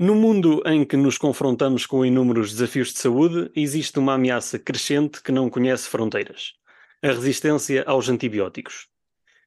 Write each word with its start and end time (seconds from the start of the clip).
No 0.00 0.14
mundo 0.14 0.62
em 0.64 0.84
que 0.84 0.96
nos 0.96 1.18
confrontamos 1.18 1.84
com 1.84 2.06
inúmeros 2.06 2.52
desafios 2.52 2.92
de 2.92 3.00
saúde, 3.00 3.50
existe 3.52 3.98
uma 3.98 4.14
ameaça 4.14 4.56
crescente 4.56 5.20
que 5.20 5.32
não 5.32 5.50
conhece 5.50 5.88
fronteiras: 5.88 6.52
a 7.02 7.08
resistência 7.08 7.82
aos 7.84 8.08
antibióticos. 8.08 8.86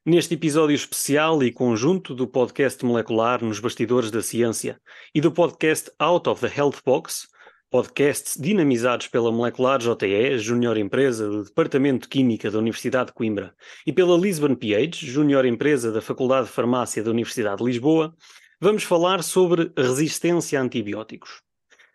Neste 0.04 0.34
episódio 0.34 0.74
especial 0.74 1.42
e 1.42 1.50
conjunto 1.50 2.14
do 2.14 2.26
podcast 2.26 2.84
molecular 2.84 3.42
Nos 3.42 3.60
Bastidores 3.60 4.10
da 4.10 4.20
Ciência 4.20 4.78
e 5.14 5.22
do 5.22 5.32
podcast 5.32 5.90
Out 5.98 6.28
of 6.28 6.46
the 6.46 6.54
Health 6.54 6.82
Box, 6.84 7.28
podcasts 7.70 8.38
dinamizados 8.38 9.08
pela 9.08 9.32
Molecular 9.32 9.80
JE, 9.80 10.38
júnior 10.38 10.76
empresa 10.76 11.30
do 11.30 11.44
Departamento 11.44 12.02
de 12.02 12.08
Química 12.08 12.50
da 12.50 12.58
Universidade 12.58 13.06
de 13.06 13.14
Coimbra, 13.14 13.54
e 13.86 13.92
pela 13.92 14.18
Lisbon 14.18 14.54
PH, 14.54 14.98
júnior 15.06 15.46
empresa 15.46 15.90
da 15.90 16.02
Faculdade 16.02 16.48
de 16.48 16.52
Farmácia 16.52 17.02
da 17.02 17.10
Universidade 17.10 17.56
de 17.56 17.64
Lisboa, 17.64 18.14
vamos 18.62 18.84
falar 18.84 19.24
sobre 19.24 19.72
resistência 19.76 20.56
a 20.56 20.62
antibióticos. 20.62 21.42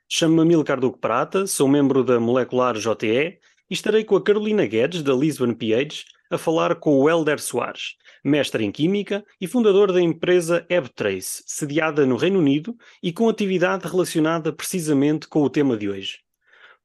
Chamo-me 0.09 0.41
Amilcar 0.41 0.81
Duque 0.81 0.99
Prata, 0.99 1.48
sou 1.48 1.66
membro 1.66 2.03
da 2.03 2.20
Molecular 2.20 2.75
JE 2.75 3.39
e 3.70 3.73
estarei 3.73 4.03
com 4.03 4.17
a 4.17 4.21
Carolina 4.21 4.66
Guedes, 4.66 5.02
da 5.02 5.13
Lisbon 5.13 5.53
PH, 5.53 6.03
a 6.30 6.38
falar 6.38 6.75
com 6.75 7.00
o 7.00 7.09
Helder 7.09 7.39
Soares, 7.39 7.95
mestre 8.22 8.66
em 8.66 8.72
Química 8.73 9.23
e 9.39 9.47
fundador 9.47 9.94
da 9.94 10.02
empresa 10.02 10.66
EbTrace, 10.69 11.42
sediada 11.45 12.05
no 12.05 12.17
Reino 12.17 12.39
Unido 12.39 12.75
e 13.02 13.14
com 13.14 13.30
atividade 13.30 13.88
relacionada 13.88 14.52
precisamente 14.52 15.25
com 15.30 15.44
o 15.44 15.49
tema 15.49 15.77
de 15.77 15.88
hoje. 15.88 16.20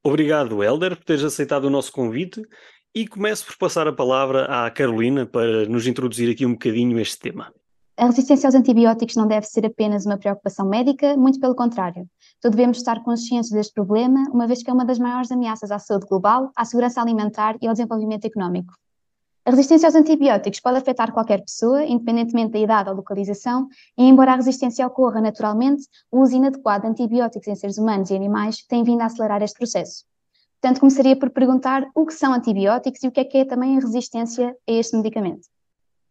Obrigado, 0.01 0.63
Helder, 0.63 0.95
por 0.95 1.05
teres 1.05 1.25
aceitado 1.25 1.65
o 1.65 1.71
nosso 1.71 1.91
convite 1.91 2.41
e 2.95 3.05
começo 3.09 3.47
por 3.47 3.57
passar 3.57 3.89
a 3.89 3.93
palavra 3.93 4.45
à 4.45 4.71
Carolina 4.71 5.27
para 5.27 5.67
nos 5.67 5.89
introduzir 5.89 6.31
aqui 6.31 6.47
um 6.47 6.53
bocadinho 6.53 7.01
este 7.01 7.19
tema. 7.19 7.53
A 7.95 8.07
resistência 8.07 8.47
aos 8.47 8.55
antibióticos 8.55 9.17
não 9.17 9.27
deve 9.27 9.47
ser 9.47 9.67
apenas 9.67 10.07
uma 10.07 10.17
preocupação 10.17 10.67
médica, 10.67 11.15
muito 11.15 11.39
pelo 11.39 11.55
contrário. 11.55 12.09
Todos 12.41 12.57
devemos 12.57 12.79
estar 12.79 13.03
conscientes 13.03 13.51
deste 13.51 13.75
problema, 13.75 14.25
uma 14.33 14.47
vez 14.47 14.63
que 14.63 14.71
é 14.71 14.73
uma 14.73 14.85
das 14.85 14.99
maiores 14.99 15.31
ameaças 15.31 15.71
à 15.71 15.79
saúde 15.79 16.07
global, 16.07 16.51
à 16.57 16.65
segurança 16.65 17.03
alimentar 17.03 17.57
e 17.61 17.67
ao 17.67 17.75
desenvolvimento 17.75 18.25
económico. 18.25 18.73
A 19.45 19.51
resistência 19.51 19.87
aos 19.89 19.95
antibióticos 19.95 20.61
pode 20.61 20.79
afetar 20.79 21.13
qualquer 21.13 21.43
pessoa, 21.43 21.85
independentemente 21.85 22.53
da 22.53 22.61
idade 22.61 22.89
ou 22.89 22.97
localização, 22.97 23.69
e 23.99 24.05
embora 24.05 24.33
a 24.33 24.37
resistência 24.37 24.87
ocorra 24.87 25.21
naturalmente, 25.21 25.83
o 26.11 26.21
uso 26.23 26.35
inadequado 26.35 26.85
de 26.85 26.91
antibióticos 26.91 27.49
em 27.49 27.55
seres 27.55 27.77
humanos 27.77 28.09
e 28.11 28.15
animais 28.15 28.65
tem 28.67 28.83
vindo 28.83 29.03
a 29.03 29.07
acelerar 29.07 29.43
este 29.43 29.59
processo. 29.59 30.05
Portanto, 30.61 30.81
começaria 30.81 31.19
por 31.19 31.29
perguntar 31.31 31.91
o 31.95 32.07
que 32.07 32.15
são 32.15 32.33
antibióticos 32.33 33.03
e 33.03 33.09
o 33.09 33.13
que 33.13 33.21
é 33.21 33.25
que 33.25 33.39
é 33.39 33.45
também 33.45 33.77
a 33.77 33.81
resistência 33.81 34.57
a 34.67 34.73
este 34.73 34.97
medicamento. 34.97 35.49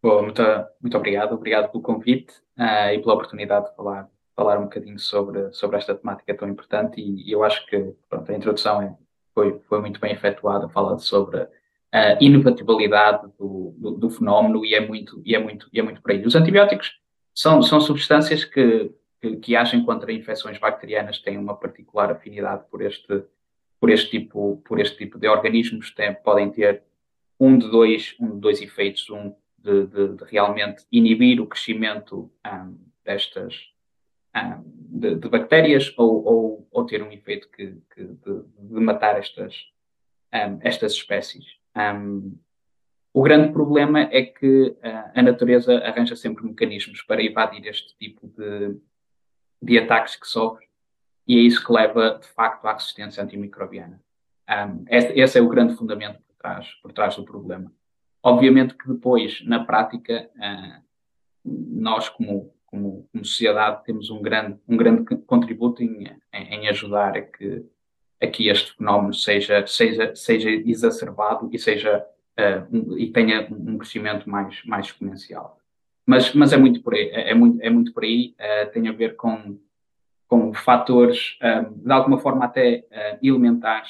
Bom, 0.02 0.24
muito, 0.24 0.42
muito 0.82 0.98
obrigado, 0.98 1.34
obrigado 1.34 1.72
pelo 1.72 1.84
convite 1.84 2.34
uh, 2.58 2.92
e 2.92 3.00
pela 3.00 3.14
oportunidade 3.14 3.70
de 3.70 3.76
falar, 3.76 4.10
falar 4.36 4.58
um 4.58 4.64
bocadinho 4.64 4.98
sobre, 4.98 5.54
sobre 5.54 5.78
esta 5.78 5.94
temática 5.94 6.36
tão 6.36 6.50
importante 6.50 7.00
e, 7.00 7.28
e 7.28 7.32
eu 7.32 7.44
acho 7.44 7.64
que 7.68 7.94
pronto, 8.10 8.32
a 8.32 8.36
introdução 8.36 8.82
é, 8.82 8.96
foi, 9.34 9.60
foi 9.70 9.80
muito 9.80 10.00
bem 10.00 10.12
efetuada, 10.12 10.68
fala 10.70 10.98
sobre 10.98 11.48
a 11.92 12.18
inovatibilidade 12.20 13.28
do, 13.38 13.76
do, 13.78 13.92
do, 13.92 14.10
fenómeno 14.10 14.66
e 14.66 14.74
é 14.74 14.80
muito, 14.80 15.22
e 15.24 15.36
é 15.36 15.40
muito, 15.40 15.70
e 15.72 15.80
é 15.80 15.84
muito 15.84 16.02
por 16.02 16.12
aí. 16.12 16.26
Os 16.26 16.36
antibióticos 16.36 17.00
são, 17.36 17.62
são 17.62 17.80
substâncias 17.80 18.44
que, 18.44 18.92
que, 19.22 19.36
que 19.38 19.56
agem 19.56 19.86
contra 19.86 20.12
infecções 20.12 20.58
bacterianas, 20.58 21.20
têm 21.20 21.38
uma 21.38 21.56
particular 21.56 22.10
afinidade 22.12 22.64
por 22.72 22.82
este, 22.82 23.24
por 23.80 23.90
este, 23.92 24.10
tipo, 24.10 24.62
por 24.66 24.80
este 24.80 24.98
tipo 24.98 25.20
de 25.20 25.28
organismos, 25.28 25.92
têm, 25.92 26.14
podem 26.16 26.50
ter 26.50 26.82
um 27.40 27.58
de 27.58 27.70
dois, 27.70 28.16
um 28.20 28.32
de 28.32 28.40
dois 28.40 28.62
efeitos, 28.62 29.08
um 29.10 29.36
de, 29.64 29.88
de, 29.88 30.16
de 30.16 30.24
realmente 30.26 30.86
inibir 30.92 31.40
o 31.40 31.48
crescimento 31.48 32.32
um, 32.46 32.78
destas 33.06 33.72
um, 34.36 34.64
de, 35.00 35.16
de, 35.16 35.30
bactérias 35.30 35.94
ou, 35.98 36.26
ou, 36.26 36.68
ou, 36.72 36.86
ter 36.86 37.02
um 37.04 37.12
efeito 37.12 37.50
que, 37.50 37.78
que 37.94 38.04
de, 38.04 38.80
matar 38.80 39.18
estas, 39.18 39.56
um, 40.34 40.60
estas 40.62 40.94
espécies. 40.94 41.46
o 43.14 43.22
grande 43.22 43.52
problema 43.52 44.02
é 44.12 44.24
que 44.24 44.68
uh, 44.70 45.12
a 45.14 45.22
natureza 45.22 45.78
arranja 45.80 46.16
sempre 46.16 46.44
mecanismos 46.46 47.02
para 47.02 47.24
evadir 47.24 47.66
este 47.68 47.96
tipo 47.98 48.28
de, 48.28 48.78
de 49.62 49.78
ataques 49.78 50.16
que 50.16 50.28
sofre 50.28 50.72
e 51.28 51.38
é 51.38 51.42
isso 51.42 51.66
que 51.66 51.72
leva, 51.72 52.20
de 52.20 52.28
facto, 52.28 52.66
à 52.66 52.74
resistência 52.74 53.24
antimicrobiana. 53.24 54.02
esse, 54.90 55.20
esse 55.20 55.38
é 55.38 55.42
o 55.42 55.48
grande 55.48 55.76
fundamento 55.76 56.20
por 56.24 56.36
trás, 56.36 56.68
por 56.82 56.92
trás 56.92 57.16
do 57.16 57.24
problema. 57.24 57.72
Obviamente 58.24 58.76
que 58.76 58.88
depois, 58.88 59.44
na 59.46 59.64
prática, 59.64 60.30
uh, 60.36 60.82
nós, 61.44 62.08
como, 62.08 62.54
como, 62.68 63.08
como, 63.12 63.26
sociedade, 63.26 63.84
temos 63.84 64.12
um 64.12 64.22
grande, 64.22 64.60
um 64.68 64.78
grande 64.78 65.04
contributo 65.26 65.82
em, 65.82 66.08
em, 66.32 66.68
ajudar 66.68 67.18
a 67.18 67.22
que, 67.22 67.66
a 68.22 68.28
que 68.28 68.48
este 68.48 68.78
fenómeno 68.78 69.14
seja, 69.14 69.66
seja, 69.66 70.16
seja 70.16 70.50
exacerbado 70.52 71.50
e, 71.52 71.58
seja, 71.58 72.06
um, 72.72 72.96
e 72.96 73.12
tenha 73.12 73.48
um 73.50 73.78
crescimento 73.80 74.30
mais, 74.30 74.64
mais 74.66 74.86
exponencial. 74.86 75.58
Mas, 76.06 76.32
mas 76.36 76.54
é 76.54 76.58
muito 76.58 76.82
por 76.84 76.94
aí, 76.94 77.10
é, 77.10 77.32
é 77.32 77.34
muito, 77.34 77.60
é 77.62 77.70
muito 77.72 77.92
por 77.92 78.04
aí 78.04 78.36
uh, 78.40 78.72
tem 78.72 78.88
a 78.88 78.92
ver 78.92 79.16
com, 79.16 79.60
com 80.28 80.54
fatores, 80.54 81.40
de 81.76 81.92
alguma 81.92 82.20
forma 82.20 82.46
até 82.46 82.86
elementares, 83.22 83.90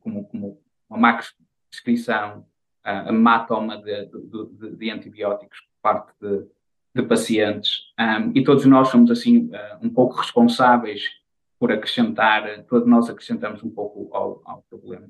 como, 0.00 0.24
como 0.24 0.60
uma 0.88 0.98
má 0.98 1.20
descrição, 1.70 2.46
a 2.82 3.12
má 3.12 3.40
toma 3.40 3.76
de, 3.76 4.06
de, 4.06 4.76
de, 4.76 4.90
antibióticos 4.90 5.60
por 5.60 5.80
parte 5.82 6.12
de, 6.20 6.46
de 6.94 7.02
pacientes. 7.02 7.82
Um, 7.98 8.32
e 8.34 8.42
todos 8.42 8.64
nós 8.64 8.88
somos, 8.88 9.10
assim, 9.10 9.46
uh, 9.48 9.86
um 9.86 9.90
pouco 9.90 10.16
responsáveis 10.16 11.02
por 11.58 11.70
acrescentar, 11.70 12.64
todos 12.64 12.88
nós 12.88 13.10
acrescentamos 13.10 13.62
um 13.62 13.70
pouco 13.70 14.08
ao, 14.14 14.40
ao 14.44 14.64
problema. 14.68 15.06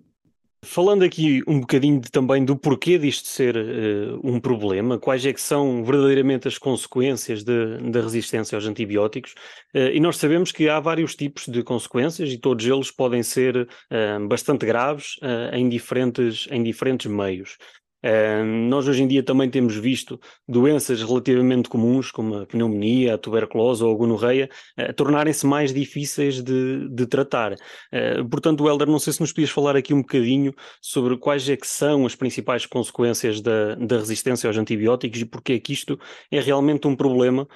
Falando 0.63 1.03
aqui 1.03 1.43
um 1.47 1.59
bocadinho 1.61 1.99
de, 1.99 2.11
também 2.11 2.45
do 2.45 2.55
porquê 2.55 2.99
disto 2.99 3.27
ser 3.27 3.57
uh, 3.57 4.21
um 4.23 4.39
problema, 4.39 4.99
quais 4.99 5.25
é 5.25 5.33
que 5.33 5.41
são 5.41 5.83
verdadeiramente 5.83 6.47
as 6.47 6.59
consequências 6.59 7.43
da 7.43 8.01
resistência 8.03 8.57
aos 8.57 8.67
antibióticos, 8.67 9.33
uh, 9.75 9.89
e 9.91 9.99
nós 9.99 10.19
sabemos 10.19 10.53
que 10.53 10.69
há 10.69 10.79
vários 10.79 11.17
tipos 11.17 11.47
de 11.47 11.63
consequências 11.63 12.31
e 12.31 12.37
todos 12.37 12.67
eles 12.67 12.91
podem 12.91 13.23
ser 13.23 13.57
uh, 13.57 14.29
bastante 14.29 14.67
graves 14.67 15.17
em, 15.53 15.67
diferentes, 15.67 16.47
em 16.51 16.63
diferentes 16.63 17.11
meios. 17.11 17.57
Uh, 18.05 18.45
nós 18.69 18.89
hoje 18.89 19.03
em 19.03 19.09
dia 19.09 19.23
também 19.23 19.51
temos 19.51 19.77
visto 19.77 20.19
doenças 20.49 21.03
relativamente 21.03 21.69
comuns, 21.69 22.11
como 22.11 22.35
a 22.37 22.47
pneumonia, 22.47 23.15
a 23.15 23.19
tuberculose 23.19 23.85
ou 23.85 23.93
a 23.93 23.97
gonorreia, 23.97 24.49
uh, 24.79 24.93
tornarem-se 24.95 25.47
mais 25.47 25.73
difíceis 25.73 26.43
de, 26.43 26.89
de 26.89 27.07
tratar. 27.07 27.53
Uh, 27.53 28.27
portanto, 28.29 28.67
Helder, 28.67 28.89
não 28.89 28.99
sei 28.99 29.13
se 29.13 29.21
nos 29.21 29.33
podias 29.33 29.51
falar 29.51 29.77
aqui 29.77 29.93
um 29.93 30.01
bocadinho 30.01 30.55
sobre 30.81 31.17
quais 31.19 31.49
é 31.49 31.57
que 31.57 31.67
são 31.67 32.07
as 32.07 32.15
principais 32.15 32.65
consequências 32.67 33.41
da, 33.41 33.75
da 33.75 33.99
resistência 33.99 34.49
aos 34.49 34.57
antibióticos 34.57 35.21
e 35.21 35.25
porque 35.27 35.53
é 35.55 35.61
que 35.61 35.73
isto 35.73 35.99
é 36.31 36.41
realmente 36.41 36.87
um 36.87 36.97
problema 36.97 37.47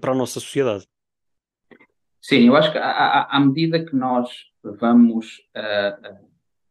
para 0.00 0.12
a 0.12 0.14
nossa 0.14 0.40
sociedade. 0.40 0.84
Sim, 2.20 2.46
eu 2.46 2.56
acho 2.56 2.72
que 2.72 2.78
à, 2.78 3.28
à 3.30 3.40
medida 3.40 3.84
que 3.84 3.94
nós 3.94 4.28
vamos 4.62 5.42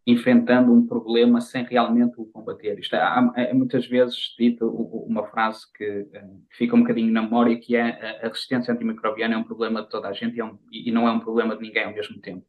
enfrentando 0.06 0.74
um 0.74 0.86
problema 0.86 1.40
sem 1.40 1.64
realmente 1.64 2.16
o 2.18 2.26
combater. 2.26 2.78
Isto 2.78 2.96
é, 2.96 3.32
é 3.36 3.54
muitas 3.54 3.88
vezes 3.88 4.36
dito 4.38 4.68
uma 4.68 5.26
frase 5.28 5.66
que 5.74 6.02
uh, 6.02 6.44
fica 6.50 6.76
um 6.76 6.82
bocadinho 6.82 7.12
na 7.12 7.22
memória, 7.22 7.58
que 7.58 7.76
é 7.76 8.20
a 8.22 8.28
resistência 8.28 8.74
antimicrobiana 8.74 9.36
é 9.36 9.38
um 9.38 9.44
problema 9.44 9.82
de 9.82 9.90
toda 9.90 10.10
a 10.10 10.14
gente 10.14 10.36
e, 10.36 10.42
é 10.42 10.46
um, 10.46 10.58
e 10.72 10.92
não 10.92 11.08
é 11.08 11.12
um 11.12 11.20
problema 11.20 11.56
de 11.56 11.62
ninguém 11.62 11.86
ao 11.86 11.94
mesmo 11.94 12.20
tempo. 12.20 12.46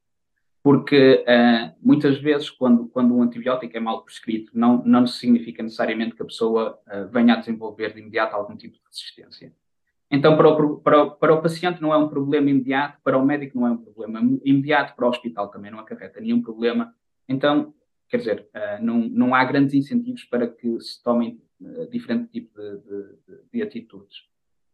Porque 0.62 1.24
uh, 1.28 1.74
muitas 1.80 2.18
vezes, 2.18 2.50
quando, 2.50 2.88
quando 2.88 3.14
um 3.14 3.22
antibiótico 3.22 3.76
é 3.76 3.80
mal 3.80 4.02
prescrito, 4.02 4.50
não, 4.54 4.82
não 4.84 5.06
significa 5.06 5.62
necessariamente 5.62 6.16
que 6.16 6.22
a 6.22 6.26
pessoa 6.26 6.80
venha 7.12 7.34
a 7.34 7.36
desenvolver 7.36 7.92
de 7.92 8.00
imediato 8.00 8.34
algum 8.34 8.56
tipo 8.56 8.74
de 8.74 8.80
resistência. 8.86 9.52
Então, 10.10 10.36
para 10.36 10.48
o, 10.48 10.78
para, 10.78 11.02
o, 11.02 11.10
para 11.12 11.34
o 11.34 11.42
paciente 11.42 11.82
não 11.82 11.92
é 11.92 11.96
um 11.96 12.08
problema 12.08 12.48
imediato, 12.48 12.98
para 13.02 13.18
o 13.18 13.24
médico 13.24 13.58
não 13.58 13.66
é 13.66 13.70
um 13.72 13.76
problema 13.76 14.20
imediato, 14.44 14.94
para 14.94 15.06
o 15.06 15.08
hospital 15.08 15.48
também 15.48 15.70
não 15.70 15.80
acarreta 15.80 16.20
nenhum 16.20 16.40
problema, 16.40 16.94
então, 17.28 17.74
quer 18.08 18.18
dizer, 18.18 18.48
uh, 18.54 18.82
não, 18.82 18.98
não 19.00 19.34
há 19.34 19.44
grandes 19.44 19.74
incentivos 19.74 20.24
para 20.24 20.46
que 20.48 20.80
se 20.80 21.02
tomem 21.02 21.40
uh, 21.60 21.86
diferente 21.88 22.30
tipo 22.30 22.58
de, 22.60 22.78
de, 22.78 23.42
de 23.52 23.62
atitudes. 23.62 24.22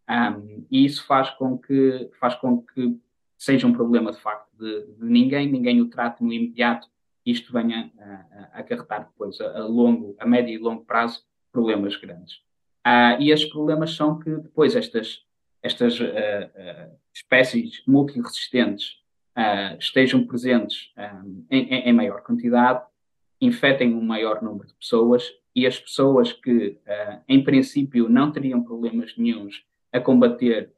Um, 0.08 0.66
e 0.70 0.84
isso 0.84 1.06
faz 1.06 1.30
com 1.30 1.56
que 1.56 2.10
faz 2.18 2.34
com 2.34 2.62
que 2.62 2.98
seja 3.38 3.66
um 3.66 3.72
problema 3.72 4.10
de 4.10 4.20
facto 4.20 4.48
de, 4.58 4.86
de 4.94 5.04
ninguém, 5.04 5.50
ninguém 5.50 5.80
o 5.80 5.88
trate 5.88 6.22
no 6.22 6.32
imediato 6.32 6.88
isto 7.24 7.52
venha 7.52 7.90
a, 7.98 8.58
a 8.58 8.60
acarretar 8.60 9.06
depois 9.06 9.40
a, 9.40 9.58
a, 9.58 9.64
longo, 9.64 10.16
a 10.18 10.26
médio 10.26 10.54
e 10.54 10.58
longo 10.58 10.84
prazo 10.84 11.22
problemas 11.52 11.96
grandes. 11.96 12.36
Uh, 12.86 13.20
e 13.20 13.30
estes 13.30 13.50
problemas 13.50 13.94
são 13.94 14.18
que 14.18 14.30
depois 14.30 14.74
estas, 14.74 15.24
estas 15.62 16.00
uh, 16.00 16.04
uh, 16.04 16.98
espécies 17.12 17.82
multiresistentes 17.86 19.00
estejam 19.78 20.26
presentes 20.26 20.92
um, 21.24 21.44
em, 21.50 21.88
em, 21.88 21.92
maior 21.92 22.22
quantidade, 22.22 22.84
infectem 23.40 23.94
um 23.94 24.02
maior 24.02 24.42
número 24.42 24.68
de 24.68 24.74
pessoas 24.74 25.30
e 25.54 25.66
as 25.66 25.78
pessoas 25.78 26.32
que, 26.32 26.78
em 27.26 27.42
princípio, 27.42 28.08
não 28.08 28.30
teriam 28.30 28.62
problemas 28.62 29.16
nenhums 29.16 29.64
a 29.92 30.00
combater 30.00 30.72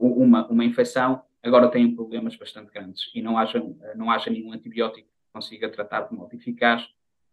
um, 0.00 0.08
uma, 0.24 0.46
uma 0.48 0.64
infecção, 0.64 1.22
agora 1.42 1.70
têm 1.70 1.94
problemas 1.94 2.36
bastante 2.36 2.72
grandes 2.72 3.10
e 3.14 3.22
não 3.22 3.38
haja, 3.38 3.62
não 3.94 4.10
haja 4.10 4.30
nenhum 4.30 4.52
antibiótico 4.52 5.06
que 5.06 5.32
consiga 5.32 5.68
tratar 5.68 6.02
de 6.02 6.14
modo 6.14 6.34
eficaz. 6.34 6.88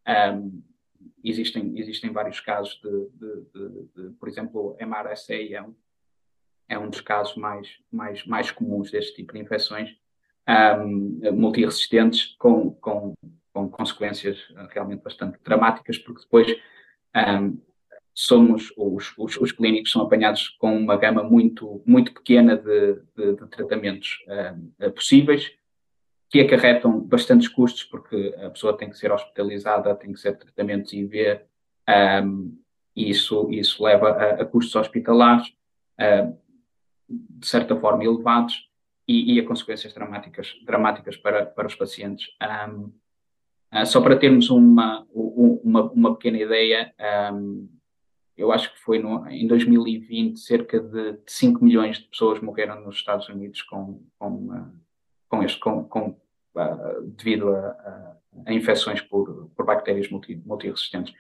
Um, 0.07 0.61
existem, 1.23 1.77
existem 1.79 2.11
vários 2.11 2.39
casos 2.39 2.79
de, 2.81 3.09
de, 3.09 3.41
de, 3.53 4.09
de 4.09 4.15
por 4.17 4.27
exemplo, 4.27 4.77
MRSA 4.79 5.35
é 5.35 5.61
um, 5.61 5.75
é 6.67 6.77
um 6.77 6.89
dos 6.89 7.01
casos 7.01 7.35
mais, 7.35 7.79
mais, 7.91 8.25
mais 8.25 8.51
comuns 8.51 8.91
deste 8.91 9.15
tipo 9.15 9.33
de 9.33 9.39
infecções 9.39 9.95
um, 10.47 11.19
multiresistentes 11.33 12.35
com, 12.37 12.71
com, 12.71 13.13
com 13.53 13.69
consequências 13.69 14.37
realmente 14.69 15.03
bastante 15.03 15.37
dramáticas, 15.43 15.97
porque 15.97 16.21
depois 16.21 16.57
um, 17.15 17.57
somos, 18.13 18.71
os, 18.77 19.13
os, 19.17 19.37
os, 19.37 19.51
clínicos 19.51 19.91
são 19.91 20.03
apanhados 20.03 20.49
com 20.49 20.75
uma 20.75 20.97
gama 20.97 21.23
muito, 21.23 21.81
muito 21.85 22.13
pequena 22.13 22.57
de, 22.57 22.95
de, 23.15 23.35
de 23.35 23.47
tratamentos 23.47 24.19
uh, 24.27 24.91
possíveis, 24.91 25.51
que 26.29 26.39
acarretam 26.39 26.99
bastantes 26.99 27.47
custos, 27.47 27.83
porque 27.83 28.33
a 28.41 28.49
pessoa 28.49 28.77
tem 28.77 28.89
que 28.89 28.97
ser 28.97 29.11
hospitalizada, 29.11 29.95
tem 29.95 30.13
que 30.13 30.19
ser 30.19 30.37
tratamentos 30.37 30.93
IV, 30.93 31.41
um, 32.23 32.57
e 32.95 33.09
isso, 33.09 33.49
isso 33.51 33.83
leva 33.83 34.11
a, 34.11 34.41
a 34.41 34.45
custos 34.45 34.75
hospitalares, 34.75 35.47
uh, 35.99 36.37
de 37.09 37.47
certa 37.47 37.75
forma 37.75 38.03
elevados, 38.03 38.69
e, 39.11 39.35
e, 39.35 39.39
a 39.39 39.45
consequências 39.45 39.93
dramáticas, 39.93 40.55
dramáticas 40.65 41.17
para, 41.17 41.45
para 41.45 41.67
os 41.67 41.75
pacientes. 41.75 42.27
Um, 42.41 42.83
uh, 42.85 42.93
ah, 43.71 43.85
só 43.85 44.01
para 44.01 44.17
termos 44.17 44.49
uma, 44.49 45.05
uma, 45.13 45.91
uma 45.91 46.15
pequena 46.15 46.39
ideia, 46.39 46.93
um, 47.33 47.69
eu 48.37 48.51
acho 48.51 48.73
que 48.73 48.79
foi 48.79 48.99
no, 48.99 49.27
em 49.29 49.45
2020 49.47 50.39
cerca 50.39 50.79
de 50.79 51.19
5 51.27 51.63
milhões 51.63 51.97
de 51.97 52.07
pessoas 52.07 52.41
morreram 52.41 52.81
nos 52.81 52.95
Estados 52.95 53.29
Unidos 53.29 53.61
com, 53.61 54.01
com, 54.17 54.29
uh, 54.29 54.71
com 55.29 55.43
este, 55.43 55.59
com, 55.59 55.83
com 55.83 56.09
uh, 56.55 57.01
devido 57.17 57.49
a, 57.49 58.17
a, 58.45 58.53
infecções 58.53 59.01
por, 59.01 59.49
por 59.55 59.65
bactérias 59.65 60.09
multi, 60.09 60.41
multiresistentes. 60.45 61.13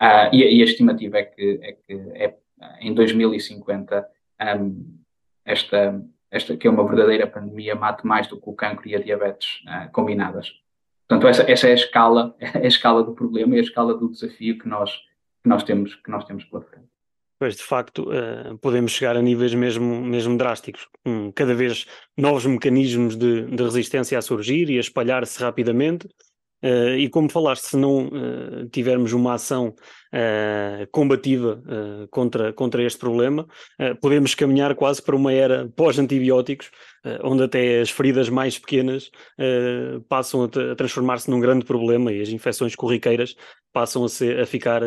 Uh, 0.00 0.32
e, 0.32 0.58
e, 0.58 0.62
a 0.62 0.64
estimativa 0.64 1.18
é 1.18 1.24
que, 1.24 1.60
é 1.62 1.72
que 1.72 1.92
é, 2.14 2.36
em 2.80 2.94
2050 2.94 4.08
um, 4.58 4.98
esta, 5.44 6.02
esta 6.30 6.56
que 6.56 6.66
é 6.66 6.70
uma 6.70 6.86
verdadeira 6.86 7.26
pandemia 7.26 7.74
mate 7.74 8.06
mais 8.06 8.26
do 8.26 8.40
que 8.40 8.48
o 8.48 8.54
cancro 8.54 8.88
e 8.88 8.94
a 8.94 9.02
diabetes 9.02 9.62
combinadas. 9.92 10.52
Portanto, 11.08 11.28
essa, 11.28 11.50
essa 11.50 11.66
é 11.66 11.72
a 11.72 11.74
escala, 11.74 12.36
é 12.40 12.58
a 12.58 12.68
escala 12.68 13.02
do 13.02 13.14
problema 13.14 13.56
e 13.56 13.58
a 13.58 13.62
escala 13.62 13.94
do 13.94 14.08
desafio 14.08 14.58
que 14.58 14.68
nós 14.68 14.90
que 15.42 15.48
nós 15.48 15.62
temos, 15.62 15.94
que 15.94 16.10
nós 16.10 16.24
temos 16.24 16.44
pela 16.44 16.62
frente. 16.62 16.86
Pois, 17.38 17.56
de 17.56 17.62
facto, 17.62 18.10
uh, 18.10 18.58
podemos 18.58 18.92
chegar 18.92 19.16
a 19.16 19.22
níveis 19.22 19.54
mesmo, 19.54 20.02
mesmo 20.02 20.36
drásticos, 20.36 20.86
com 21.02 21.32
cada 21.32 21.54
vez 21.54 21.86
novos 22.16 22.44
mecanismos 22.44 23.16
de, 23.16 23.46
de 23.46 23.62
resistência 23.62 24.18
a 24.18 24.22
surgir 24.22 24.68
e 24.68 24.76
a 24.76 24.80
espalhar-se 24.80 25.40
rapidamente, 25.42 26.06
Uh, 26.62 26.96
e 26.96 27.08
como 27.08 27.30
falaste, 27.30 27.64
se 27.64 27.76
não 27.76 28.06
uh, 28.06 28.68
tivermos 28.70 29.12
uma 29.12 29.34
ação 29.34 29.68
uh, 29.68 30.86
combativa 30.90 31.62
contra, 32.10 32.52
contra 32.52 32.82
este 32.82 32.98
problema, 32.98 33.46
podemos 34.00 34.34
caminhar 34.34 34.74
quase 34.74 35.02
para 35.02 35.16
uma 35.16 35.32
era 35.32 35.68
pós-antibióticos, 35.76 36.70
onde 37.22 37.44
até 37.44 37.80
as 37.80 37.90
feridas 37.90 38.28
mais 38.28 38.58
pequenas 38.58 39.10
passam 40.08 40.42
a, 40.42 40.72
a 40.72 40.74
transformar-se 40.74 41.30
num 41.30 41.40
grande 41.40 41.64
problema 41.64 42.12
e 42.12 42.20
as 42.20 42.28
infecções 42.28 42.74
corriqueiras 42.74 43.34
passam 43.72 44.04
a, 44.04 44.08
ser, 44.08 44.40
a 44.40 44.46
ficar, 44.46 44.82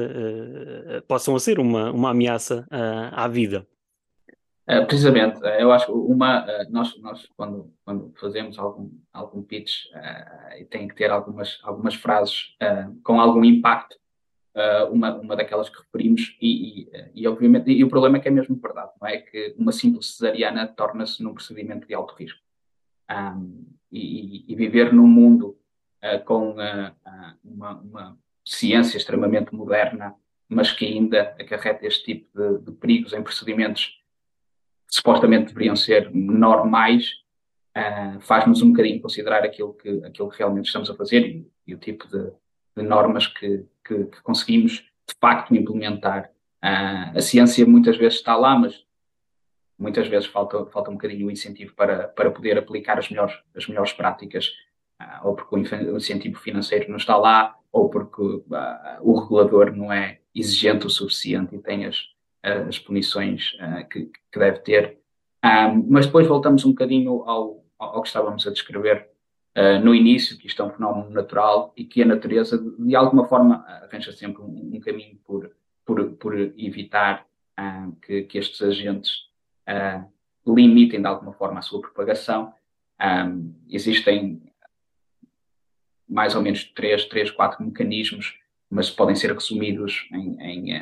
passam 1.08 1.36
a 1.36 1.40
ser 1.40 1.60
uma, 1.60 1.92
uma 1.92 2.12
ameaça 2.12 2.66
à 3.12 3.28
vida. 3.28 3.66
Uh, 4.70 4.86
precisamente, 4.86 5.42
uh, 5.42 5.60
eu 5.60 5.74
acho 5.74 5.92
uma 5.92 6.46
uh, 6.46 6.72
nós, 6.72 6.98
nós 7.02 7.28
quando, 7.36 7.74
quando 7.84 8.14
fazemos 8.18 8.58
algum, 8.58 8.90
algum 9.12 9.44
pitch 9.44 9.88
uh, 9.88 10.66
tem 10.70 10.88
que 10.88 10.96
ter 10.96 11.12
algumas, 11.12 11.60
algumas 11.64 11.96
frases 11.96 12.56
com 13.04 13.20
algum 13.20 13.44
impacto, 13.44 13.98
uma, 14.92 15.16
uma 15.16 15.36
daquelas 15.36 15.68
que 15.68 15.80
referimos, 15.80 16.38
e, 16.40 16.84
e, 16.84 16.90
e, 17.16 17.28
obviamente, 17.28 17.72
e 17.72 17.84
o 17.84 17.90
problema 17.90 18.18
é 18.18 18.20
que 18.20 18.28
é 18.28 18.32
mesmo 18.32 18.56
verdade, 18.56 18.92
não 19.02 19.08
é? 19.08 19.18
Que 19.18 19.56
uma 19.58 19.72
simples 19.72 20.16
cesariana 20.16 20.68
torna-se 20.68 21.24
num 21.24 21.34
procedimento 21.34 21.88
de 21.88 21.94
alto 21.96 22.14
risco. 22.14 22.40
Um, 23.10 23.66
e, 23.92 24.46
e, 24.48 24.56
viver 24.56 24.94
num 24.94 25.08
mundo 25.08 25.58
com 26.26 26.56
uma, 27.44 27.80
uma 27.82 28.18
ciência 28.46 28.98
extremamente 28.98 29.54
moderna, 29.56 30.16
mas 30.48 30.72
que 30.72 30.86
ainda 30.86 31.36
acarreta 31.40 31.88
este 31.88 32.04
tipo 32.06 32.30
de, 32.40 32.60
de 32.60 32.72
perigos 32.74 33.14
em 33.14 33.24
procedimentos 33.24 34.03
supostamente 34.94 35.48
deveriam 35.48 35.76
ser 35.76 36.12
normais, 36.14 37.14
uh, 37.76 38.20
faz-nos 38.22 38.62
um 38.62 38.70
bocadinho 38.70 39.02
considerar 39.02 39.44
aquilo 39.44 39.74
que, 39.74 39.90
aquilo 40.06 40.30
que 40.30 40.38
realmente 40.38 40.68
estamos 40.68 40.88
a 40.88 40.94
fazer 40.94 41.26
e, 41.26 41.52
e 41.66 41.74
o 41.74 41.80
tipo 41.80 42.08
de, 42.08 42.32
de 42.78 42.84
normas 42.84 43.26
que, 43.26 43.66
que, 43.84 44.06
que, 44.06 44.22
conseguimos 44.22 44.74
de 44.74 45.16
facto 45.20 45.56
implementar. 45.56 46.30
Uh, 46.64 47.18
a 47.18 47.22
ciência 47.22 47.66
muitas 47.66 47.98
vezes 47.98 48.20
está 48.20 48.36
lá, 48.36 48.58
mas 48.58 48.86
muitas 49.80 50.08
vezes 50.08 50.28
falta, 50.28 50.64
falta 50.68 50.92
um 50.92 50.94
bocadinho 50.94 51.26
o 51.26 51.32
incentivo 51.32 51.74
para, 51.74 52.08
para 52.10 52.30
poder 52.30 52.60
aplicar 52.60 53.00
as 53.00 53.10
melhores, 53.10 53.34
as 53.56 53.68
melhores 53.68 53.94
práticas, 53.94 54.50
uh, 55.02 55.28
ou 55.28 55.36
porque 55.36 55.56
o 55.56 55.98
incentivo 55.98 56.40
financeiro 56.40 56.88
não 56.88 56.98
está 56.98 57.18
lá, 57.18 57.58
ou 57.72 57.90
porque 57.90 58.22
uh, 58.22 58.44
o 59.02 59.20
regulador 59.20 59.76
não 59.76 59.92
é 59.92 60.20
exigente 60.36 60.86
o 60.86 60.90
suficiente 60.90 61.56
e 61.56 61.60
tem 61.60 61.86
as, 61.86 62.13
as 62.44 62.78
punições 62.78 63.54
uh, 63.54 63.88
que, 63.88 64.12
que, 64.32 64.40
deve 64.40 64.60
ter. 64.60 65.00
Mas 65.88 66.06
depois 66.06 66.28
voltamos 66.28 66.66
um 66.66 66.70
bocadinho 66.70 67.24
ao, 67.24 67.66
ao 67.80 68.02
que 68.02 68.08
estávamos 68.08 68.46
a 68.46 68.52
descrever 68.52 69.10
uh, 69.58 69.84
no 69.84 69.96
início, 69.96 70.38
que 70.38 70.48
isto 70.48 70.62
é 70.62 70.66
um 70.66 70.72
fenómeno 70.72 71.10
natural 71.10 71.74
e 71.76 71.86
que 71.86 72.02
a 72.02 72.06
natureza, 72.06 72.58
de 72.80 72.96
alguma 72.96 73.26
forma, 73.26 73.66
arranja 73.84 74.12
sempre 74.12 74.42
um, 74.42 74.72
um 74.74 74.80
caminho 74.82 75.18
por, 75.26 75.52
por, 75.86 76.12
por 76.14 76.38
evitar 76.38 77.26
que, 78.02 78.24
que, 78.24 78.38
estes 78.38 78.62
agentes 78.62 79.30
limitem, 80.46 81.00
de 81.00 81.08
alguma 81.08 81.34
forma, 81.34 81.60
a 81.60 81.62
sua 81.62 81.80
propagação. 81.80 82.54
Existem 83.70 84.42
mais 86.10 86.36
ou 86.36 86.42
menos 86.42 86.64
três, 86.64 87.06
três, 87.06 87.30
quatro 87.30 87.64
mecanismos, 87.64 88.40
mas 88.70 88.90
podem 88.90 89.16
ser 89.16 89.32
resumidos 89.34 90.10
em, 90.12 90.42
em 90.42 90.74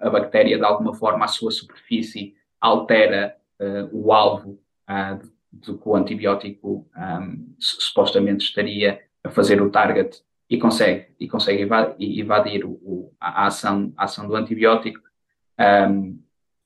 a 0.00 0.10
bactéria, 0.10 0.58
de 0.58 0.64
alguma 0.64 0.94
forma, 0.94 1.24
a 1.24 1.28
sua 1.28 1.50
superfície 1.50 2.34
altera 2.60 3.36
uh, 3.60 3.88
o 3.92 4.12
alvo 4.12 4.60
uh, 4.88 5.34
do 5.52 5.78
que 5.78 5.88
o 5.88 5.94
antibiótico 5.94 6.88
um, 6.96 7.54
supostamente 7.58 8.44
estaria 8.44 9.00
a 9.22 9.30
fazer 9.30 9.62
o 9.62 9.70
target 9.70 10.22
e 10.48 10.58
consegue, 10.58 11.08
e 11.18 11.28
consegue 11.28 11.62
evadir, 11.62 12.64
o, 12.64 13.12
a, 13.20 13.46
ação, 13.46 13.92
a 13.96 14.04
ação 14.04 14.26
do 14.26 14.36
antibiótico, 14.36 15.00
um, 15.90 16.18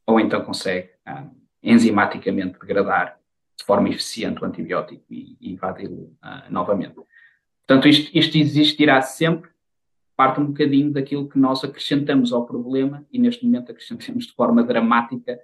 ou 0.06 0.18
então 0.18 0.44
consegue 0.44 0.90
um, 1.06 1.30
enzimaticamente 1.62 2.58
degradar 2.58 3.18
de 3.56 3.64
forma 3.64 3.88
eficiente 3.88 4.42
o 4.42 4.46
antibiótico 4.46 5.04
e, 5.10 5.36
e 5.40 5.52
evadi-lo 5.54 6.16
uh, 6.22 6.50
novamente. 6.50 6.96
Portanto, 7.66 7.88
isto, 7.88 8.16
isto 8.16 8.38
existirá 8.38 9.02
sempre 9.02 9.50
parte 10.18 10.40
um 10.40 10.46
bocadinho 10.46 10.90
daquilo 10.92 11.28
que 11.28 11.38
nós 11.38 11.62
acrescentamos 11.62 12.32
ao 12.32 12.44
problema 12.44 13.06
e 13.12 13.20
neste 13.20 13.44
momento 13.44 13.70
acrescentamos 13.70 14.26
de 14.26 14.32
forma 14.32 14.64
dramática 14.64 15.40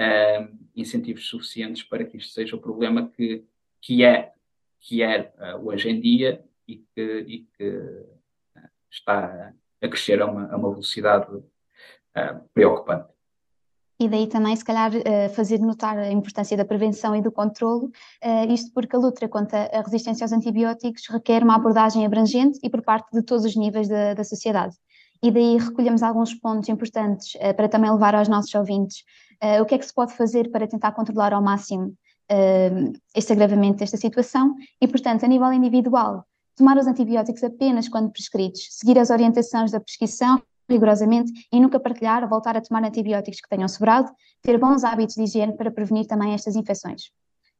uh, 0.00 0.58
incentivos 0.74 1.28
suficientes 1.28 1.84
para 1.84 2.04
que 2.04 2.16
isto 2.16 2.32
seja 2.32 2.56
o 2.56 2.60
problema 2.60 3.08
que, 3.08 3.44
que 3.80 4.02
é, 4.02 4.32
que 4.80 5.00
é 5.00 5.32
uh, 5.38 5.64
hoje 5.64 5.90
em 5.90 6.00
dia 6.00 6.44
e 6.66 6.78
que, 6.92 7.24
e 7.28 7.38
que 7.56 7.68
uh, 7.68 8.18
está 8.90 9.54
a 9.80 9.88
crescer 9.88 10.20
a 10.20 10.26
uma, 10.26 10.52
a 10.52 10.56
uma 10.56 10.72
velocidade 10.72 11.28
preocupante. 12.52 13.15
E 13.98 14.08
daí 14.08 14.26
também, 14.26 14.54
se 14.54 14.64
calhar, 14.64 14.92
eh, 14.94 15.30
fazer 15.30 15.58
notar 15.58 15.96
a 15.96 16.10
importância 16.10 16.54
da 16.54 16.66
prevenção 16.66 17.16
e 17.16 17.22
do 17.22 17.32
controlo, 17.32 17.90
eh, 18.20 18.44
isto 18.52 18.70
porque 18.74 18.94
a 18.94 18.98
luta 18.98 19.26
contra 19.26 19.70
a 19.72 19.80
resistência 19.80 20.22
aos 20.24 20.32
antibióticos 20.32 21.08
requer 21.08 21.42
uma 21.42 21.54
abordagem 21.54 22.04
abrangente 22.04 22.58
e 22.62 22.68
por 22.68 22.82
parte 22.82 23.10
de 23.10 23.22
todos 23.22 23.46
os 23.46 23.56
níveis 23.56 23.88
da, 23.88 24.12
da 24.12 24.22
sociedade. 24.22 24.76
E 25.22 25.30
daí 25.30 25.56
recolhemos 25.56 26.02
alguns 26.02 26.34
pontos 26.34 26.68
importantes 26.68 27.36
eh, 27.40 27.54
para 27.54 27.70
também 27.70 27.90
levar 27.90 28.14
aos 28.14 28.28
nossos 28.28 28.54
ouvintes 28.54 29.02
o 29.60 29.66
que 29.66 29.74
é 29.74 29.78
que 29.78 29.84
se 29.84 29.92
pode 29.92 30.14
fazer 30.14 30.50
para 30.50 30.66
tentar 30.66 30.92
controlar 30.92 31.34
ao 31.34 31.42
máximo 31.42 31.94
este 33.14 33.34
agravamento 33.34 33.80
desta 33.80 33.98
situação 33.98 34.54
e, 34.80 34.88
portanto, 34.88 35.24
a 35.24 35.28
nível 35.28 35.52
individual, 35.52 36.24
tomar 36.56 36.78
os 36.78 36.86
antibióticos 36.86 37.44
apenas 37.44 37.86
quando 37.86 38.10
prescritos, 38.10 38.66
seguir 38.70 38.98
as 38.98 39.10
orientações 39.10 39.70
da 39.70 39.78
prescrição 39.78 40.40
rigorosamente 40.68 41.32
e 41.52 41.60
nunca 41.60 41.80
partilhar 41.80 42.22
ou 42.22 42.28
voltar 42.28 42.56
a 42.56 42.60
tomar 42.60 42.84
antibióticos 42.84 43.40
que 43.40 43.48
tenham 43.48 43.68
sobrado, 43.68 44.10
ter 44.42 44.58
bons 44.58 44.84
hábitos 44.84 45.14
de 45.14 45.22
higiene 45.22 45.56
para 45.56 45.70
prevenir 45.70 46.06
também 46.06 46.34
estas 46.34 46.56
infecções. 46.56 47.10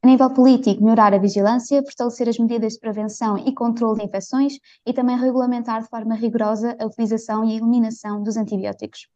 A 0.03 0.07
nível 0.07 0.31
político, 0.31 0.83
melhorar 0.83 1.15
a 1.15 1.19
vigilância, 1.19 1.83
fortalecer 1.83 2.29
as 2.29 2.39
medidas 2.39 2.75
de 2.75 2.79
prevenção 2.79 3.39
e 3.39 3.53
controle 3.53 3.99
de 3.99 4.05
infecções 4.05 4.59
e 4.87 4.93
também 4.93 5.19
regulamentar 5.19 5.83
de 5.83 5.89
forma 5.89 6.15
rigorosa 6.15 6.77
a 6.79 6.87
utilização 6.87 7.45
e 7.45 7.57
eliminação 7.57 8.23
dos 8.23 8.37
antibióticos. 8.37 9.09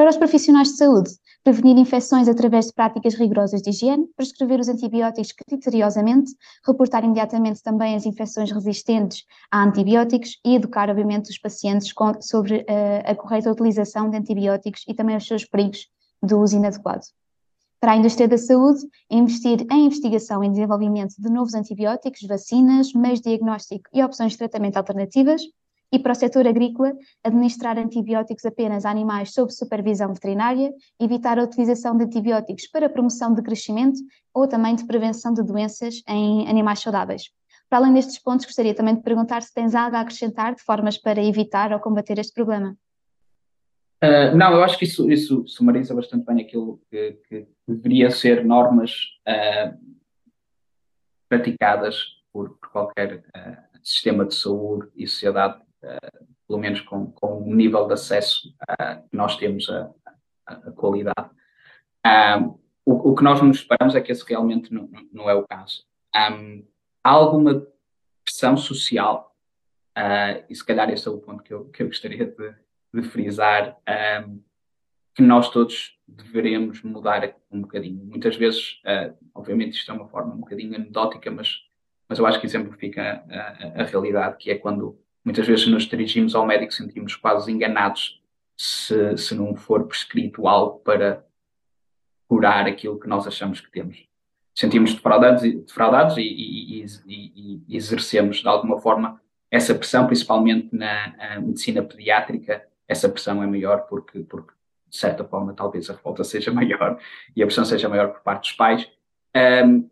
Para 0.00 0.08
os 0.08 0.16
profissionais 0.16 0.68
de 0.68 0.78
saúde, 0.78 1.10
prevenir 1.44 1.76
infecções 1.76 2.26
através 2.26 2.68
de 2.68 2.72
práticas 2.72 3.12
rigorosas 3.16 3.60
de 3.60 3.68
higiene, 3.68 4.08
prescrever 4.16 4.58
os 4.58 4.66
antibióticos 4.66 5.32
criteriosamente, 5.32 6.32
reportar 6.66 7.04
imediatamente 7.04 7.62
também 7.62 7.94
as 7.94 8.06
infecções 8.06 8.50
resistentes 8.50 9.26
a 9.52 9.62
antibióticos 9.62 10.38
e 10.42 10.54
educar, 10.54 10.88
obviamente, 10.88 11.28
os 11.28 11.36
pacientes 11.36 11.92
com, 11.92 12.18
sobre 12.22 12.60
uh, 12.60 13.10
a 13.10 13.14
correta 13.14 13.52
utilização 13.52 14.08
de 14.08 14.16
antibióticos 14.16 14.84
e 14.88 14.94
também 14.94 15.18
os 15.18 15.26
seus 15.26 15.44
perigos 15.44 15.86
do 16.22 16.40
uso 16.40 16.56
inadequado. 16.56 17.04
Para 17.78 17.92
a 17.92 17.96
indústria 17.96 18.26
da 18.26 18.38
saúde, 18.38 18.80
investir 19.10 19.66
em 19.70 19.84
investigação 19.84 20.42
e 20.42 20.48
desenvolvimento 20.48 21.14
de 21.18 21.30
novos 21.30 21.52
antibióticos, 21.52 22.26
vacinas, 22.26 22.94
meios 22.94 23.20
de 23.20 23.28
diagnóstico 23.28 23.84
e 23.92 24.02
opções 24.02 24.32
de 24.32 24.38
tratamento 24.38 24.78
alternativas, 24.78 25.42
e 25.92 25.98
para 25.98 26.12
o 26.12 26.14
setor 26.14 26.46
agrícola, 26.46 26.92
administrar 27.24 27.78
antibióticos 27.78 28.44
apenas 28.44 28.84
a 28.84 28.90
animais 28.90 29.32
sob 29.32 29.52
supervisão 29.52 30.12
veterinária, 30.12 30.72
evitar 31.00 31.38
a 31.38 31.44
utilização 31.44 31.96
de 31.96 32.04
antibióticos 32.04 32.66
para 32.68 32.88
promoção 32.88 33.34
de 33.34 33.42
crescimento 33.42 33.98
ou 34.32 34.46
também 34.46 34.74
de 34.74 34.86
prevenção 34.86 35.32
de 35.32 35.42
doenças 35.42 36.02
em 36.08 36.48
animais 36.48 36.80
saudáveis. 36.80 37.24
Para 37.68 37.78
além 37.78 37.94
destes 37.94 38.18
pontos, 38.18 38.46
gostaria 38.46 38.74
também 38.74 38.96
de 38.96 39.02
perguntar 39.02 39.42
se 39.42 39.54
tens 39.54 39.74
algo 39.74 39.96
a 39.96 40.00
acrescentar 40.00 40.54
de 40.54 40.62
formas 40.62 40.98
para 40.98 41.22
evitar 41.22 41.72
ou 41.72 41.78
combater 41.78 42.18
este 42.18 42.34
problema. 42.34 42.76
Uh, 44.02 44.34
não, 44.34 44.52
eu 44.54 44.64
acho 44.64 44.78
que 44.78 44.84
isso, 44.84 45.10
isso 45.10 45.46
sumariza 45.46 45.94
bastante 45.94 46.24
bem 46.24 46.40
aquilo 46.40 46.80
que, 46.90 47.18
que 47.28 47.46
deveria 47.68 48.10
ser 48.10 48.44
normas 48.44 48.92
uh, 49.28 49.78
praticadas 51.28 51.96
por, 52.32 52.50
por 52.58 52.70
qualquer 52.70 53.18
uh, 53.18 53.78
sistema 53.82 54.24
de 54.24 54.34
saúde 54.34 54.88
e 54.96 55.06
sociedade 55.06 55.60
pelo 56.46 56.58
menos 56.58 56.80
com, 56.80 57.10
com 57.12 57.42
o 57.42 57.54
nível 57.54 57.86
de 57.86 57.94
acesso 57.94 58.54
uh, 58.62 59.08
que 59.08 59.16
nós 59.16 59.36
temos 59.36 59.68
a, 59.70 59.90
a, 60.46 60.72
qualidade. 60.72 61.30
O, 62.84 63.10
o, 63.10 63.14
que 63.14 63.22
nós 63.22 63.40
nos 63.40 63.58
esperamos 63.58 63.94
é 63.94 64.00
que 64.00 64.10
esse 64.10 64.24
realmente 64.26 64.72
não, 64.72 64.90
não 65.12 65.30
é 65.30 65.34
o 65.34 65.46
caso. 65.46 65.84
Um, 66.14 66.66
há 67.04 67.10
alguma 67.10 67.66
pressão 68.24 68.56
social, 68.56 69.36
uh, 69.96 70.44
e 70.48 70.54
se 70.54 70.64
calhar 70.64 70.90
esse 70.90 71.06
é 71.06 71.10
o 71.10 71.18
ponto 71.18 71.42
que 71.42 71.52
eu, 71.52 71.66
que 71.66 71.82
eu 71.82 71.86
gostaria 71.86 72.26
de, 72.26 72.54
de 72.92 73.02
frisar, 73.08 73.76
um, 74.26 74.42
que 75.14 75.22
nós 75.22 75.50
todos 75.50 75.98
deveremos 76.06 76.82
mudar 76.82 77.36
um 77.50 77.60
bocadinho. 77.60 78.04
Muitas 78.04 78.36
vezes, 78.36 78.80
uh, 78.84 79.16
obviamente, 79.34 79.74
isto 79.74 79.90
é 79.90 79.94
uma 79.94 80.08
forma 80.08 80.34
um 80.34 80.40
bocadinho 80.40 80.74
anedótica, 80.74 81.30
mas, 81.30 81.60
mas 82.08 82.18
eu 82.18 82.26
acho 82.26 82.40
que 82.40 82.46
exemplifica 82.46 83.24
a, 83.28 83.80
a, 83.80 83.82
a 83.82 83.84
realidade, 83.84 84.36
que 84.36 84.50
é 84.50 84.58
quando 84.58 84.98
Muitas 85.30 85.46
vezes 85.46 85.68
nos 85.68 85.84
dirigimos 85.84 86.34
ao 86.34 86.44
médico 86.44 86.74
sentimos 86.74 87.14
quase 87.14 87.52
enganados 87.52 88.20
se, 88.56 89.16
se 89.16 89.32
não 89.32 89.54
for 89.54 89.86
prescrito 89.86 90.48
algo 90.48 90.80
para 90.80 91.24
curar 92.26 92.66
aquilo 92.66 92.98
que 92.98 93.06
nós 93.06 93.28
achamos 93.28 93.60
que 93.60 93.70
temos. 93.70 94.08
Sentimos 94.52 94.92
defraudados, 94.92 95.42
defraudados 95.42 96.16
e, 96.16 96.22
e, 96.22 96.84
e, 97.06 97.62
e 97.68 97.76
exercemos 97.76 98.38
de 98.38 98.48
alguma 98.48 98.80
forma 98.80 99.22
essa 99.48 99.72
pressão, 99.72 100.04
principalmente 100.08 100.74
na 100.74 101.38
medicina 101.40 101.80
pediátrica, 101.80 102.66
essa 102.88 103.08
pressão 103.08 103.40
é 103.40 103.46
maior 103.46 103.86
porque, 103.86 104.18
porque, 104.24 104.52
de 104.88 104.96
certa 104.96 105.22
forma, 105.22 105.54
talvez 105.54 105.88
a 105.88 105.94
revolta 105.94 106.24
seja 106.24 106.50
maior 106.52 106.98
e 107.36 107.40
a 107.40 107.46
pressão 107.46 107.64
seja 107.64 107.88
maior 107.88 108.08
por 108.08 108.20
parte 108.22 108.48
dos 108.48 108.52
pais. 108.54 108.90
Um, 109.64 109.88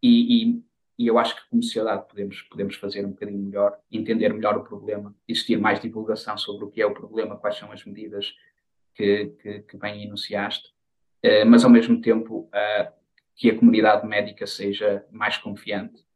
e, 0.00 0.44
e 0.44 0.65
eu 0.98 1.18
acho 1.18 1.36
que 1.36 1.50
como 1.50 1.62
sociedade 1.62 2.08
podemos, 2.08 2.40
podemos 2.42 2.76
fazer 2.76 3.04
um 3.04 3.10
bocadinho 3.10 3.38
melhor, 3.38 3.78
entender 3.92 4.32
melhor 4.32 4.56
o 4.56 4.64
problema, 4.64 5.14
existir 5.28 5.58
mais 5.58 5.78
divulgação 5.78 6.38
sobre 6.38 6.64
o 6.64 6.70
que 6.70 6.80
é 6.80 6.86
o 6.86 6.94
problema, 6.94 7.36
quais 7.36 7.56
são 7.56 7.70
as 7.70 7.84
medidas 7.84 8.34
que, 8.94 9.26
que, 9.42 9.60
que 9.60 9.76
bem 9.76 10.04
enunciaste, 10.04 10.68
uh, 11.24 11.46
mas 11.46 11.64
ao 11.64 11.70
mesmo 11.70 12.00
tempo 12.00 12.48
uh, 12.48 12.92
que 13.34 13.50
a 13.50 13.58
comunidade 13.58 14.06
médica 14.06 14.46
seja 14.46 15.04
mais 15.10 15.36
confiante 15.36 16.06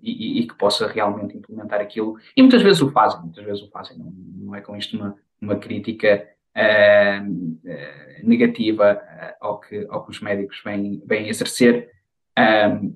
e, 0.00 0.40
e, 0.40 0.46
que 0.46 0.54
possa 0.54 0.86
realmente 0.86 1.36
implementar 1.36 1.80
aquilo. 1.80 2.16
E 2.36 2.42
muitas 2.42 2.62
vezes 2.62 2.80
o 2.80 2.90
fazem, 2.92 3.20
muitas 3.20 3.44
vezes 3.44 3.62
o 3.62 3.70
fazem, 3.70 3.98
não, 3.98 4.12
não 4.12 4.54
é 4.54 4.60
com 4.60 4.76
isto 4.76 4.96
uma, 4.96 5.16
uma 5.40 5.56
crítica 5.56 6.28
uh, 6.56 8.24
negativa 8.24 9.00
ao, 9.40 9.58
que, 9.60 9.86
ao 9.88 10.04
que 10.04 10.10
os 10.12 10.20
médicos 10.20 10.60
vêm, 10.64 11.02
vêm 11.04 11.28
exercer, 11.28 11.90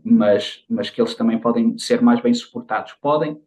mas, 0.04 0.64
mas 0.68 0.90
que 0.90 1.00
eles 1.00 1.14
também 1.14 1.38
podem 1.38 1.78
ser 1.78 2.00
mais 2.00 2.20
bem 2.20 2.34
suportados. 2.34 2.92
Podem. 2.94 3.40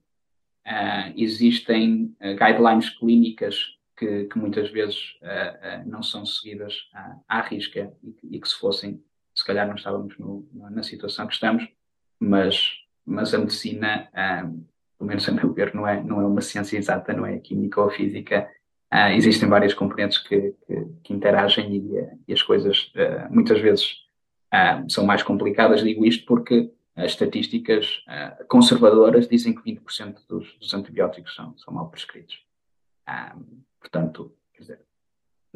Uh, 0.65 1.11
existem 1.17 2.15
uh, 2.21 2.35
guidelines 2.37 2.89
clínicas 2.91 3.79
que, 3.97 4.25
que 4.25 4.37
muitas 4.37 4.69
vezes 4.69 5.15
uh, 5.21 5.89
não 5.89 6.03
são 6.03 6.23
seguidas 6.23 6.75
à 7.27 7.41
risca 7.41 7.91
e 8.03 8.11
que, 8.11 8.27
e 8.35 8.39
que, 8.39 8.47
se 8.47 8.55
fossem, 8.59 9.03
se 9.33 9.43
calhar 9.43 9.67
não 9.67 9.75
estávamos 9.75 10.17
no, 10.19 10.47
na 10.53 10.83
situação 10.83 11.25
que 11.25 11.33
estamos, 11.33 11.67
mas, 12.19 12.73
mas 13.03 13.33
a 13.33 13.39
medicina, 13.39 14.07
pelo 14.97 15.07
menos 15.07 15.27
a 15.27 15.31
meu 15.31 15.51
ver, 15.51 15.73
não 15.73 15.87
é, 15.87 16.01
não 16.03 16.21
é 16.21 16.25
uma 16.25 16.41
ciência 16.41 16.77
exata, 16.77 17.11
não 17.11 17.25
é 17.25 17.39
química 17.39 17.81
ou 17.81 17.89
física. 17.89 18.47
existem 19.15 19.49
várias 19.49 19.73
componentes 19.73 20.19
que, 20.19 20.53
que, 20.67 20.85
que 21.03 21.13
interagem 21.13 21.75
e, 21.75 22.07
e, 22.27 22.33
as 22.33 22.43
coisas 22.43 22.91
muitas 23.31 23.59
vezes 23.59 23.95
uh, 24.53 24.89
são 24.89 25.05
mais 25.05 25.23
complicadas, 25.23 25.81
digo 25.81 26.05
isto 26.05 26.25
porque 26.25 26.71
as 26.95 27.11
estatísticas 27.11 28.03
uh, 28.07 28.45
conservadoras 28.47 29.27
dizem 29.27 29.55
que 29.55 29.61
20% 29.61 30.19
dos, 30.27 30.57
dos, 30.59 30.73
antibióticos 30.73 31.35
são, 31.35 31.57
são 31.57 31.73
mal 31.73 31.89
prescritos. 31.89 32.39
Um, 33.07 33.61
portanto, 33.79 34.33
quer 34.53 34.61
dizer, 34.61 34.79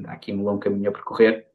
há 0.06 0.14
aqui 0.14 0.34
um 0.34 0.44
longo 0.44 0.60
caminho 0.60 0.90
a 0.90 0.94
percorrer. 0.94 1.48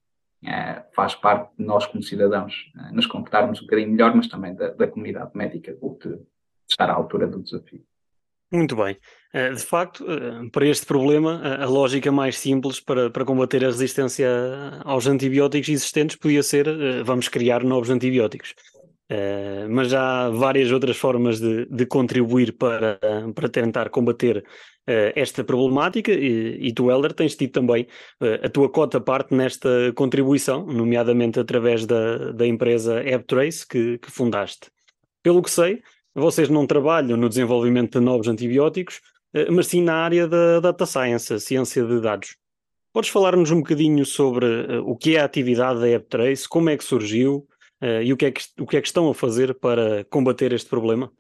Faz 0.95 1.15
parte 1.15 1.51
de 1.59 1.63
nós, 1.63 1.85
como 1.85 2.03
cidadãos, 2.03 2.73
nos 2.93 3.05
comportarmos 3.05 3.59
um 3.59 3.65
bocadinho 3.65 3.91
melhor, 3.91 4.15
mas 4.15 4.27
também 4.27 4.55
da, 4.55 4.71
da 4.71 4.87
comunidade 4.87 5.33
médica, 5.35 5.75
de, 5.75 5.99
de 5.99 6.19
estar 6.67 6.89
à 6.89 6.95
altura 6.95 7.27
do 7.27 7.43
desafio. 7.43 7.85
Muito 8.53 8.75
bem. 8.75 8.97
Eh, 9.33 9.53
de 9.53 9.63
facto, 9.63 10.05
eh, 10.11 10.49
para 10.51 10.67
este 10.67 10.85
problema, 10.85 11.41
a 11.61 11.67
lógica 11.67 12.11
mais 12.11 12.37
simples 12.37 12.81
para, 12.81 13.09
para 13.09 13.25
combater 13.25 13.65
a 13.65 13.69
resistência 13.69 14.29
aos 14.85 15.07
antibióticos 15.07 15.69
existentes 15.69 16.17
podia 16.17 16.43
ser 16.43 16.67
eh, 16.67 17.03
vamos 17.05 17.29
criar 17.29 17.63
novos 17.63 17.91
antibióticos. 17.91 18.55
Mas 19.69 19.93
há 19.93 20.31
várias 20.31 20.71
outras 20.71 20.97
formas 20.97 21.41
de, 21.41 21.67
de 21.67 21.85
contribuir 21.85 22.53
para, 22.57 22.97
para 23.35 23.49
tentar 23.49 23.91
combater 23.91 24.45
esta 24.87 25.43
problemática 25.43 26.13
e, 26.13 26.69
e 26.69 26.73
tu, 26.73 26.89
Helder, 26.93 27.13
tens 27.13 27.35
tido 27.35 27.51
também 27.51 27.89
a 28.41 28.49
tua 28.49 28.69
cota 28.71 29.01
parte 29.01 29.35
nesta 29.35 29.93
contribuição, 29.97 30.65
nomeadamente 30.65 31.41
através 31.41 31.87
da, 31.87 32.31
da 32.31 32.47
empresa 32.47 33.01
AppTrace 33.01 33.67
que, 33.67 33.99
que 33.99 34.13
fundaste. 34.13 34.71
Pelo 35.25 35.43
que 35.43 35.51
sei, 35.51 35.83
vocês 36.21 36.49
não 36.49 36.67
trabalham 36.67 37.17
no 37.17 37.29
desenvolvimento 37.29 37.99
de 37.99 38.05
novos 38.05 38.29
antibióticos, 38.29 39.01
eh, 39.33 39.51
mas 39.51 39.67
sim 39.67 39.83
na 39.83 39.95
área 39.95 40.29
da 40.29 40.61
data 40.61 40.87
science, 40.87 41.33
a 41.33 41.39
ciência 41.39 41.85
de 41.85 42.01
dados. 42.01 42.37
Podes 42.93 43.11
falar-nos 43.11 43.51
um 43.51 43.59
bocadinho 43.59 44.05
sobre 44.05 44.47
uh, 44.47 44.89
o 44.89 44.97
que 44.97 45.17
é 45.17 45.21
a 45.21 45.25
atividade 45.25 45.81
da 45.81 45.97
AppTrace, 45.97 46.49
como 46.49 46.71
é 46.71 46.77
que 46.77 46.83
surgiu 46.83 47.47
uh, 47.81 48.03
e 48.03 48.13
o 48.13 48.17
que, 48.17 48.27
é 48.27 48.31
que, 48.33 48.43
o 48.59 48.67
que 48.67 48.77
é 48.77 48.81
que 48.81 48.89
estão 48.89 49.09
a 49.09 49.15
fazer 49.15 49.55
para 49.55 50.05
combater 50.05 50.53
este 50.53 50.69
problema? 50.69 51.13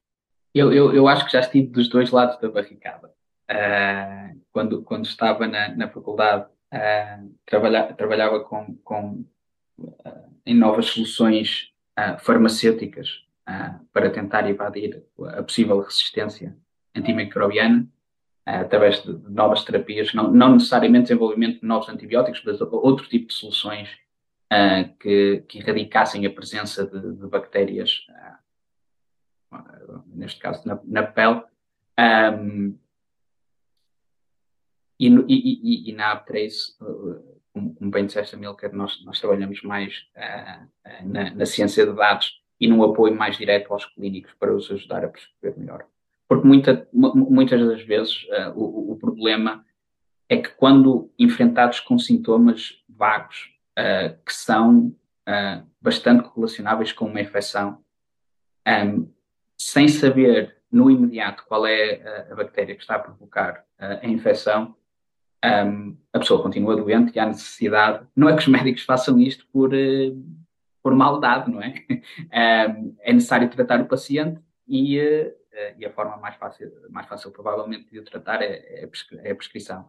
Eu, 0.52 0.72
eu, 0.72 0.92
eu 0.92 1.06
acho 1.06 1.26
que 1.26 1.32
já 1.32 1.40
estive 1.40 1.68
dos 1.68 1.88
dois 1.88 2.10
lados 2.10 2.40
da 2.40 2.48
barricada. 2.50 3.12
Uh, 3.48 4.40
quando, 4.52 4.82
quando 4.82 5.04
estava 5.04 5.46
na, 5.46 5.74
na 5.76 5.88
faculdade, 5.88 6.46
trabalha, 7.46 7.92
trabalhava 7.94 8.40
com, 8.40 8.76
com 8.82 9.24
em 10.46 10.54
novas 10.54 10.86
soluções 10.86 11.70
farmacêuticas 12.20 13.24
para 13.92 14.10
tentar 14.10 14.48
evadir 14.48 15.04
a 15.36 15.42
possível 15.42 15.80
resistência 15.80 16.56
antimicrobiana 16.94 17.82
uh, 18.46 18.60
através 18.60 19.02
de 19.02 19.12
novas 19.30 19.64
terapias, 19.64 20.12
não, 20.14 20.30
não, 20.30 20.54
necessariamente 20.54 21.04
desenvolvimento 21.04 21.60
de 21.60 21.66
novos 21.66 21.88
antibióticos, 21.88 22.42
mas 22.44 22.60
outro 22.60 23.08
tipo 23.08 23.28
de 23.28 23.34
soluções 23.34 23.88
uh, 24.52 24.96
que, 24.98 25.44
que, 25.48 25.58
erradicassem 25.58 26.26
a 26.26 26.30
presença 26.30 26.86
de, 26.86 27.16
de 27.16 27.26
bactérias, 27.26 28.06
uh, 29.52 30.02
neste 30.06 30.40
caso 30.40 30.66
na, 30.66 30.80
na 30.84 31.02
pele. 31.02 31.42
Um, 31.98 32.78
e, 34.98 35.08
e, 35.08 35.24
e, 35.28 35.90
e, 35.90 35.92
na 35.94 36.12
Aptrace, 36.12 36.76
como, 37.52 37.74
bem 37.90 38.04
disseste, 38.04 38.36
Milker, 38.36 38.72
nós, 38.74 39.02
nós 39.02 39.18
trabalhamos 39.18 39.62
mais 39.62 40.06
na, 41.04 41.34
na 41.34 41.46
ciência 41.46 41.86
de 41.86 41.94
dados 41.94 42.40
e 42.60 42.68
num 42.68 42.82
apoio 42.84 43.16
mais 43.16 43.38
direto 43.38 43.72
aos 43.72 43.86
clínicos 43.86 44.32
para 44.38 44.54
os 44.54 44.70
ajudar 44.70 45.04
a 45.04 45.08
perceber 45.08 45.58
melhor. 45.58 45.86
Porque 46.28 46.46
muita, 46.46 46.86
muitas 46.92 47.66
das 47.66 47.82
vezes 47.82 48.24
uh, 48.24 48.52
o, 48.54 48.92
o, 48.92 48.96
problema 48.96 49.64
é 50.28 50.36
que 50.36 50.50
quando 50.50 51.10
enfrentados 51.18 51.80
com 51.80 51.98
sintomas 51.98 52.80
vagos 52.88 53.50
uh, 53.76 54.16
que 54.24 54.32
são 54.32 54.94
uh, 55.28 55.66
bastante 55.80 56.30
relacionáveis 56.32 56.92
com 56.92 57.06
uma 57.06 57.20
infecção, 57.20 57.82
um, 58.86 59.10
sem 59.58 59.88
saber 59.88 60.56
no 60.70 60.88
imediato 60.88 61.44
qual 61.48 61.66
é 61.66 62.28
a, 62.30 62.34
bactéria 62.34 62.76
que 62.76 62.82
está 62.82 62.94
a 62.94 63.00
provocar 63.00 63.64
a 63.76 64.06
infecção, 64.06 64.76
um, 65.44 65.96
a 66.12 66.18
pessoa 66.20 66.42
continua 66.42 66.76
doente 66.76 67.12
e 67.16 67.18
há 67.18 67.26
necessidade. 67.26 68.06
Não 68.14 68.28
é 68.28 68.34
que 68.34 68.42
os 68.42 68.46
médicos 68.46 68.84
façam 68.84 69.18
isto 69.18 69.48
por, 69.52 69.72
por 70.82 70.94
maldade, 70.94 71.50
não 71.50 71.62
é? 71.62 71.74
É 73.02 73.12
necessário 73.12 73.48
tratar 73.50 73.80
o 73.80 73.86
paciente 73.86 74.40
e, 74.66 74.98
uh, 74.98 75.34
e, 75.78 75.84
a 75.84 75.90
forma 75.90 76.16
mais 76.16 76.36
fácil, 76.36 76.72
mais 76.90 77.06
fácil 77.06 77.30
provavelmente 77.30 77.90
de 77.90 77.98
o 77.98 78.04
tratar 78.04 78.42
é, 78.42 78.84
é, 78.84 78.88
é 79.22 79.30
a 79.30 79.34
prescrição 79.34 79.88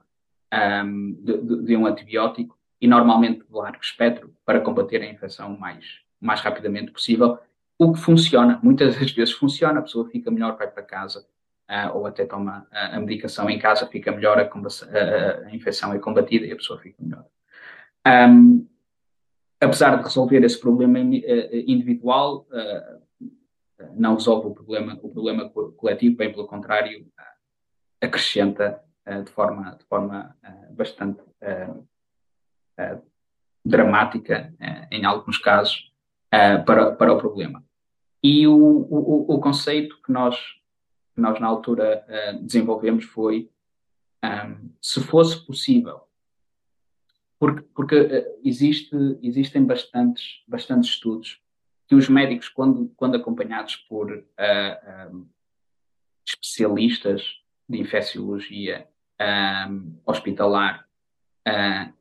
de, 1.23 1.77
um 1.77 1.85
antibiótico 1.85 2.57
e 2.79 2.87
normalmente 2.87 3.45
de 3.45 3.53
largo 3.53 3.81
espectro 3.81 4.33
para 4.45 4.59
combater 4.59 5.01
a 5.01 5.05
infecção 5.05 5.53
o 5.53 5.59
mais, 5.59 5.85
mais 6.19 6.41
rapidamente 6.41 6.91
possível. 6.91 7.39
O 7.77 7.93
que 7.93 7.99
funciona, 7.99 8.59
muitas 8.61 8.97
das 8.99 9.11
vezes 9.11 9.33
funciona, 9.33 9.79
a 9.79 9.81
pessoa 9.81 10.09
fica 10.09 10.29
melhor, 10.29 10.57
vai 10.57 10.67
para 10.67 10.83
casa, 10.83 11.25
uh, 11.69 11.95
ou 11.95 12.05
até 12.05 12.25
toma 12.25 12.67
a, 12.71 12.97
a 12.97 12.99
medicação 12.99 13.49
em 13.49 13.57
casa, 13.57 13.87
fica 13.87 14.11
melhor, 14.11 14.37
a, 14.39 15.47
a, 15.47 15.55
infecção 15.55 15.93
é 15.93 15.99
combatida 15.99 16.45
e 16.45 16.51
a 16.51 16.55
pessoa 16.55 16.79
fica 16.79 16.97
melhor. 16.99 17.25
Apesar 19.61 19.97
de 19.97 20.03
resolver 20.03 20.43
esse 20.43 20.59
problema 20.59 20.99
eh, 20.99 21.63
individual, 21.67 22.47
uh, 22.49 23.01
não 23.93 24.15
resolve 24.15 24.47
o 24.47 24.53
problema, 24.53 24.99
o 25.01 25.09
problema 25.09 25.49
coletivo, 25.49 26.17
bem 26.17 26.31
pelo 26.31 26.47
contrário, 26.47 27.07
acrescenta 27.99 28.83
de 29.25 29.31
forma, 29.31 29.75
de 29.75 29.83
forma 29.85 30.35
bastante 30.71 31.19
dramática, 33.65 34.53
em 34.91 35.03
alguns 35.03 35.39
casos, 35.39 35.91
para, 36.29 36.91
para 36.95 37.13
o 37.13 37.17
problema. 37.17 37.63
E 38.23 38.47
o, 38.47 38.55
o, 38.55 39.35
o 39.35 39.39
conceito 39.39 39.99
que 40.03 40.11
nós 40.11 40.37
que 41.15 41.19
nós 41.19 41.39
na 41.39 41.47
altura 41.47 42.05
desenvolvemos 42.41 43.05
foi 43.05 43.49
se 44.81 45.01
fosse 45.01 45.45
possível, 45.45 46.01
porque, 47.41 47.61
porque 47.73 47.99
uh, 47.99 48.39
existe, 48.45 48.95
existem 49.23 49.65
bastantes, 49.65 50.43
bastantes 50.47 50.91
estudos 50.91 51.41
que 51.87 51.95
os 51.95 52.07
médicos, 52.07 52.47
quando, 52.47 52.93
quando 52.95 53.15
acompanhados 53.15 53.75
por 53.75 54.11
uh, 54.11 54.23
eh, 54.37 55.09
um, 55.11 55.27
especialistas 56.25 57.41
de 57.67 57.79
infecciologia 57.79 58.87
um, 59.69 59.97
hospitalar, 60.05 60.87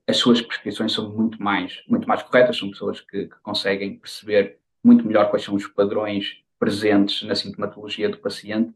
as 0.06 0.18
suas 0.18 0.40
prescrições 0.42 0.92
são 0.92 1.10
muito 1.10 1.42
mais, 1.42 1.82
muito 1.88 2.06
mais 2.06 2.22
corretas, 2.22 2.58
são 2.58 2.70
pessoas 2.70 3.00
que, 3.00 3.26
que 3.26 3.36
conseguem 3.42 3.98
perceber 3.98 4.58
muito 4.84 5.04
melhor 5.04 5.28
quais 5.30 5.44
são 5.44 5.54
os 5.54 5.66
padrões 5.66 6.44
presentes 6.58 7.22
na 7.22 7.34
sintomatologia 7.34 8.08
do 8.08 8.18
paciente 8.18 8.72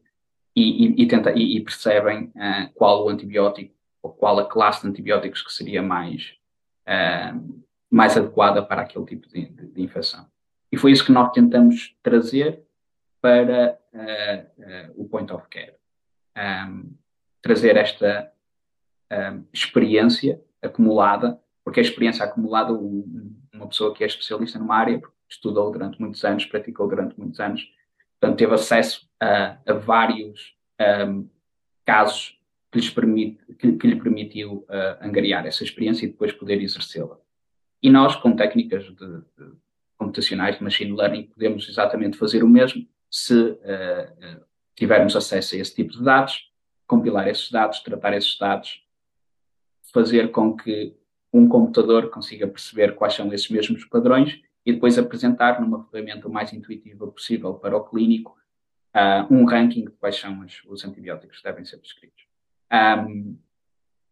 e, 0.55 0.87
e, 0.87 1.03
e, 1.03 1.07
tenta, 1.07 1.31
e 1.31 1.61
percebem 1.61 2.25
uh, 2.35 2.73
qual 2.73 3.05
o 3.05 3.09
antibiótico 3.09 3.73
ou 4.01 4.11
qual 4.11 4.37
a 4.39 4.49
classe 4.49 4.81
de 4.81 4.89
antibióticos 4.89 5.41
que 5.41 5.53
seria 5.53 5.81
mais, 5.81 6.35
uh, 6.87 7.63
mais 7.89 8.17
adequada 8.17 8.63
para 8.63 8.81
aquele 8.81 9.05
tipo 9.05 9.27
de, 9.27 9.45
de, 9.49 9.67
de, 9.67 9.81
infecção. 9.81 10.25
E 10.71 10.77
foi 10.77 10.91
isso 10.91 11.05
que 11.05 11.11
nós 11.11 11.31
tentamos 11.31 11.95
trazer 12.03 12.63
para 13.21 13.79
uh, 13.93 15.01
o 15.01 15.07
point 15.07 15.31
of 15.31 15.47
care. 15.49 15.75
Um, 16.37 16.93
trazer 17.41 17.77
esta 17.77 18.31
experiência 19.53 20.41
acumulada, 20.61 21.39
porque 21.63 21.79
a 21.79 21.83
experiência 21.83 22.25
acumulada, 22.25 22.73
um, 22.73 23.35
uma 23.53 23.67
pessoa 23.67 23.93
que 23.93 24.03
é 24.03 24.07
especialista 24.07 24.59
numa 24.59 24.75
área, 24.75 25.01
estudou 25.29 25.71
durante 25.71 26.01
muitos 26.01 26.25
anos, 26.25 26.45
praticou 26.45 26.87
durante 26.87 27.17
muitos 27.17 27.39
anos, 27.39 27.71
Portanto, 28.19 28.37
teve 28.37 28.53
acesso 28.53 29.07
a, 29.19 29.57
a 29.65 29.73
vários 29.73 30.55
casos 31.85 32.37
que, 32.75 32.81
lhes 32.81 32.89
permite, 32.89 33.39
que, 33.57 33.71
que 33.73 33.87
lhe 33.87 33.95
permitiu 33.95 34.65
uh, 34.69 34.97
angariar 34.99 35.45
essa 35.45 35.63
experiência 35.63 36.05
e 36.05 36.09
depois 36.09 36.33
poder 36.33 36.61
exercê-la. 36.61 37.17
E 37.81 37.89
nós, 37.89 38.17
com 38.17 38.35
técnicas 38.35 38.83
de, 38.83 38.93
de 38.93 39.55
computacionais 39.97 40.57
de 40.57 40.63
machine 40.63 40.91
learning, 40.91 41.23
podemos 41.23 41.69
exatamente 41.69 42.17
fazer 42.17 42.43
o 42.43 42.49
mesmo 42.49 42.85
se 43.09 43.33
uh, 43.33 44.45
tivermos 44.75 45.15
acesso 45.15 45.55
a 45.55 45.59
esse 45.59 45.73
tipo 45.73 45.93
de 45.93 46.03
dados, 46.03 46.51
compilar 46.85 47.29
esses 47.29 47.49
dados, 47.49 47.79
tratar 47.79 48.13
esses 48.13 48.37
dados, 48.37 48.83
fazer 49.93 50.31
com 50.31 50.53
que 50.53 50.93
um 51.31 51.47
computador 51.47 52.09
consiga 52.09 52.45
perceber 52.45 52.93
quais 52.95 53.13
são 53.13 53.31
esses 53.31 53.49
mesmos 53.49 53.85
padrões 53.85 54.41
e 54.65 54.73
depois 54.73 54.97
apresentar 54.97 55.61
numa 55.61 55.85
ferramenta 55.85 56.27
o 56.27 56.31
mais 56.31 56.51
intuitiva 56.51 57.07
possível 57.07 57.53
para 57.53 57.77
o 57.77 57.85
clínico 57.85 58.37
uh, 58.93 59.33
um 59.33 59.45
ranking 59.45 59.85
de 59.85 59.91
quais 59.91 60.17
são 60.17 60.41
os, 60.41 60.61
os 60.67 60.83
antibióticos 60.83 61.37
que 61.37 61.43
devem 61.43 61.63
ser 61.63 61.77
prescritos. 61.77 62.34
Um, 62.71 63.37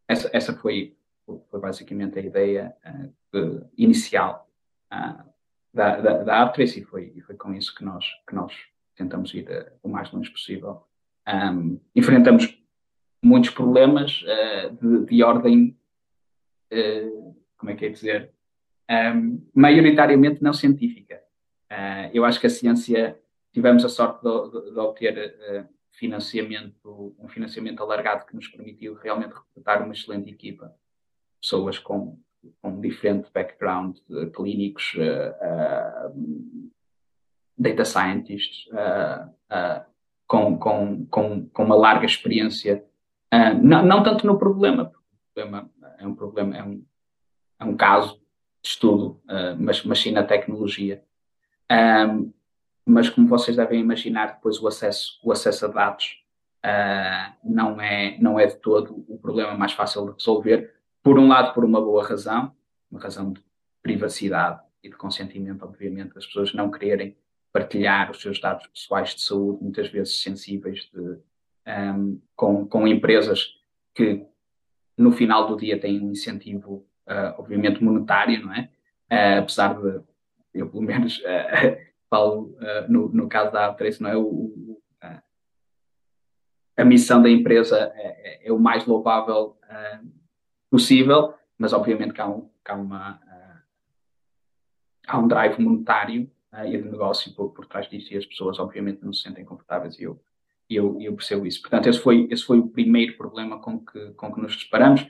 essa, 0.07 0.29
essa 0.33 0.53
foi, 0.53 0.95
foi, 1.25 1.59
basicamente 1.59 2.19
a 2.19 2.21
ideia 2.21 2.75
uh, 3.33 3.69
inicial 3.77 4.49
uh, 4.91 5.23
da, 5.73 5.99
da, 5.99 6.23
da 6.23 6.41
Aptrace 6.43 6.79
e 6.79 6.83
foi, 6.83 7.19
foi 7.25 7.35
com 7.35 7.53
isso 7.53 7.73
que 7.73 7.83
nós, 7.83 8.05
que 8.27 8.35
nós 8.35 8.53
tentamos 8.95 9.33
ir 9.33 9.73
o 9.81 9.89
mais 9.89 10.11
longe 10.11 10.29
possível. 10.29 10.83
Um, 11.27 11.79
enfrentamos 11.95 12.59
muitos 13.21 13.49
problemas 13.51 14.23
de, 14.81 15.05
de, 15.05 15.23
ordem, 15.23 15.77
como 17.57 17.71
é 17.71 17.75
que 17.75 17.85
é 17.85 17.89
dizer, 17.89 18.31
um, 19.15 19.41
maioritariamente 19.55 20.43
não 20.43 20.51
científica. 20.51 21.23
Eu 22.11 22.25
acho 22.25 22.39
que 22.39 22.47
a 22.47 22.49
ciência, 22.49 23.17
tivemos 23.53 23.85
a 23.85 23.89
sorte 23.89 24.21
de, 24.21 24.51
de, 24.51 24.71
de 24.73 24.79
obter 24.79 25.69
financiamento, 25.93 27.15
um 27.19 27.27
financiamento 27.27 27.81
alargado 27.81 28.25
que 28.25 28.35
nos 28.35 28.47
permitiu 28.47 28.95
realmente 28.95 29.33
recrutar 29.33 29.83
uma 29.83 29.93
excelente 29.93 30.29
equipa, 30.29 30.73
pessoas 31.41 31.79
com, 31.79 32.19
com 32.61 32.81
diferente 32.81 33.29
background, 33.33 33.97
uh, 34.09 34.29
clínicos, 34.31 34.93
data 37.57 37.85
scientists, 37.85 38.67
com, 40.27 40.57
com, 40.57 41.05
com, 41.05 41.47
com 41.47 41.63
uma 41.63 41.75
larga 41.75 42.05
experiência, 42.05 42.83
não, 43.61 43.85
não 43.85 44.03
tanto 44.03 44.25
no 44.25 44.37
problema, 44.37 44.91
problema 45.33 45.69
é 46.03 46.07
um 46.07 46.15
problema, 46.15 46.57
é 46.57 46.63
um, 46.63 46.85
é 47.59 47.65
um 47.65 47.75
caso 47.75 48.21
estudo, 48.61 49.21
uh, 49.25 49.55
mas, 49.57 49.83
mas 49.83 49.99
sim 49.99 50.11
na 50.11 50.23
tecnologia. 50.23 51.03
Um, 51.71 52.31
mas 52.85 53.09
como 53.09 53.27
vocês 53.27 53.55
devem 53.55 53.79
imaginar, 53.79 54.35
depois 54.35 54.59
o 54.59 54.67
acesso, 54.67 55.19
o 55.23 55.31
acesso 55.31 55.65
a 55.65 55.69
dados 55.69 56.23
uh, 56.65 57.33
não, 57.43 57.79
é, 57.79 58.17
não 58.19 58.39
é 58.39 58.47
de 58.47 58.55
todo 58.57 59.05
o 59.07 59.17
problema 59.17 59.55
mais 59.57 59.73
fácil 59.73 60.05
de 60.05 60.13
resolver. 60.13 60.73
Por 61.01 61.19
um 61.19 61.27
lado, 61.27 61.53
por 61.53 61.63
uma 61.63 61.81
boa 61.81 62.05
razão, 62.07 62.53
uma 62.89 62.99
razão 62.99 63.31
de 63.31 63.43
privacidade 63.81 64.61
e 64.81 64.89
de 64.89 64.95
consentimento, 64.95 65.63
obviamente, 65.63 66.13
das 66.13 66.25
pessoas 66.25 66.53
não 66.53 66.69
quererem 66.69 67.15
partilhar 67.51 68.09
os 68.09 68.21
seus 68.21 68.39
dados 68.39 68.65
pessoais 68.67 69.13
de 69.15 69.21
saúde, 69.21 69.63
muitas 69.63 69.89
vezes 69.89 70.21
sensíveis, 70.21 70.89
de, 70.93 71.19
um, 71.67 72.19
com, 72.35 72.67
com 72.67 72.87
empresas 72.87 73.53
que 73.93 74.25
no 74.97 75.11
final 75.11 75.47
do 75.47 75.55
dia 75.55 75.79
têm 75.79 76.01
um 76.01 76.11
incentivo 76.11 76.85
uh, 77.07 77.37
obviamente 77.37 77.83
monetário, 77.83 78.45
não 78.45 78.53
é? 78.53 78.69
Uh, 79.11 79.39
apesar 79.39 79.73
de, 79.79 80.01
eu 80.53 80.69
pelo 80.69 80.83
menos 80.83 81.19
uh, 81.19 81.92
falo 82.15 82.55
no, 82.89 83.09
no, 83.09 83.27
caso 83.27 83.51
da 83.51 83.75
A3, 83.75 83.99
não 83.99 84.09
é? 84.09 84.17
O, 84.17 84.23
o, 84.23 84.81
a 86.75 86.85
missão 86.85 87.21
da 87.21 87.29
empresa 87.29 87.91
é, 87.95 88.45
é, 88.45 88.47
é 88.47 88.51
o 88.51 88.59
mais 88.59 88.85
louvável 88.85 89.57
possível, 90.69 91.33
mas 91.57 91.71
obviamente 91.73 92.13
que 92.13 92.21
há, 92.21 92.27
um, 92.27 92.49
que 92.63 92.71
há 92.71 92.75
uma 92.75 93.19
há 95.07 95.19
um 95.19 95.27
drive 95.27 95.59
monetário 95.59 96.29
uh, 96.53 96.65
e 96.65 96.77
de 96.77 96.89
negócio 96.89 97.33
por, 97.33 97.49
por 97.49 97.65
trás 97.65 97.87
disso 97.89 98.13
e 98.13 98.17
as 98.17 98.25
pessoas 98.25 98.59
obviamente 98.59 99.03
não 99.03 99.13
se 99.13 99.21
sentem 99.21 99.45
confortáveis 99.45 99.99
e 99.99 100.03
eu, 100.03 100.21
eu, 100.69 100.99
eu 100.99 101.15
percebo 101.15 101.45
isso. 101.45 101.61
Portanto, 101.61 101.87
esse 101.87 101.99
foi, 101.99 102.27
esse 102.31 102.43
foi 102.43 102.59
o 102.59 102.67
primeiro 102.67 103.17
problema 103.17 103.59
com 103.59 103.79
que, 103.79 104.11
com 104.11 104.33
que 104.33 104.41
nos 104.41 104.57
deparamos. 104.57 105.01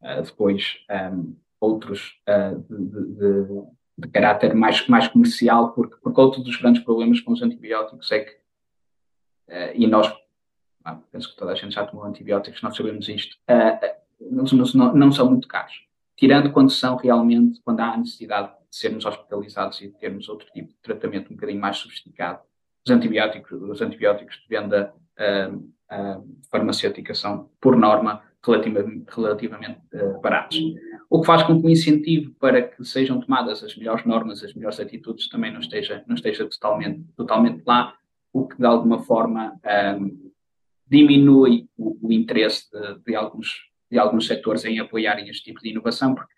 Uh, 0.00 0.22
depois 0.22 0.78
um, 1.12 1.36
outros 1.60 2.20
uh, 2.28 2.58
de, 2.58 3.14
de, 3.14 3.46
de, 4.00 4.08
caráter 4.08 4.54
mais, 4.54 4.86
mais 4.88 5.08
comercial, 5.08 5.72
porque, 5.72 5.96
porque 6.02 6.20
outro 6.20 6.42
dos 6.42 6.56
grandes 6.56 6.82
problemas 6.82 7.20
com 7.20 7.32
os 7.32 7.42
antibióticos 7.42 8.10
é 8.12 8.20
que, 8.20 8.32
uh, 9.48 9.72
e 9.74 9.86
nós, 9.86 10.12
ah, 10.84 10.98
penso 11.10 11.30
que 11.30 11.36
toda 11.36 11.52
a 11.52 11.54
gente 11.54 11.74
já 11.74 11.86
tomou 11.86 12.04
antibióticos, 12.04 12.62
nós 12.62 12.76
sabemos 12.76 13.08
isto, 13.08 13.36
não, 14.20 14.44
não, 14.74 14.94
não, 14.94 15.12
são 15.12 15.30
muito 15.30 15.48
caros. 15.48 15.74
Tirando 16.16 16.52
quando 16.52 16.70
são 16.70 16.96
realmente, 16.96 17.60
quando 17.64 17.80
há 17.80 17.96
necessidade 17.96 18.52
sermos 18.70 19.04
hospitalizados 19.04 19.80
e 19.80 19.88
de 19.88 19.98
termos 19.98 20.28
outro 20.28 20.46
tipo 20.52 20.68
de 20.68 20.78
tratamento 20.80 21.32
um 21.32 21.34
bocadinho 21.34 21.60
mais 21.60 21.78
sofisticado. 21.78 22.40
Os 22.86 22.92
antibióticos, 22.92 23.60
os 23.62 23.82
antibióticos 23.82 24.36
de 24.36 24.48
venda 24.48 24.94
uh, 25.18 25.56
uh, 25.56 26.38
farmacêutica 26.50 27.14
são, 27.14 27.50
por 27.60 27.76
norma, 27.76 28.22
relativamente, 28.44 29.80
uh, 29.94 30.20
baratos. 30.20 30.58
O 31.08 31.20
que 31.20 31.26
faz 31.26 31.42
com 31.42 31.60
que 31.60 31.66
o 31.66 31.70
incentivo 31.70 32.32
para 32.38 32.62
que 32.62 32.84
sejam 32.84 33.20
tomadas 33.20 33.62
as 33.62 33.76
melhores 33.76 34.04
normas, 34.06 34.42
as 34.42 34.54
melhores 34.54 34.80
atitudes, 34.80 35.28
também 35.28 35.52
não 35.52 35.60
esteja, 35.60 36.04
não 36.06 36.14
esteja 36.14 36.48
totalmente, 36.48 37.04
totalmente 37.16 37.62
lá, 37.66 37.94
o 38.32 38.46
que 38.46 38.56
de 38.56 38.66
alguma 38.66 39.02
forma 39.02 39.58
um, 39.98 40.30
diminui 40.86 41.68
o, 41.76 42.08
o 42.08 42.12
interesse 42.12 42.70
de, 42.70 42.98
de, 43.00 43.14
alguns, 43.14 43.70
de 43.90 43.98
alguns 43.98 44.26
setores 44.26 44.64
em 44.64 44.78
apoiarem 44.78 45.28
este 45.28 45.44
tipo 45.44 45.60
de 45.60 45.70
inovação, 45.70 46.14
porque 46.14 46.32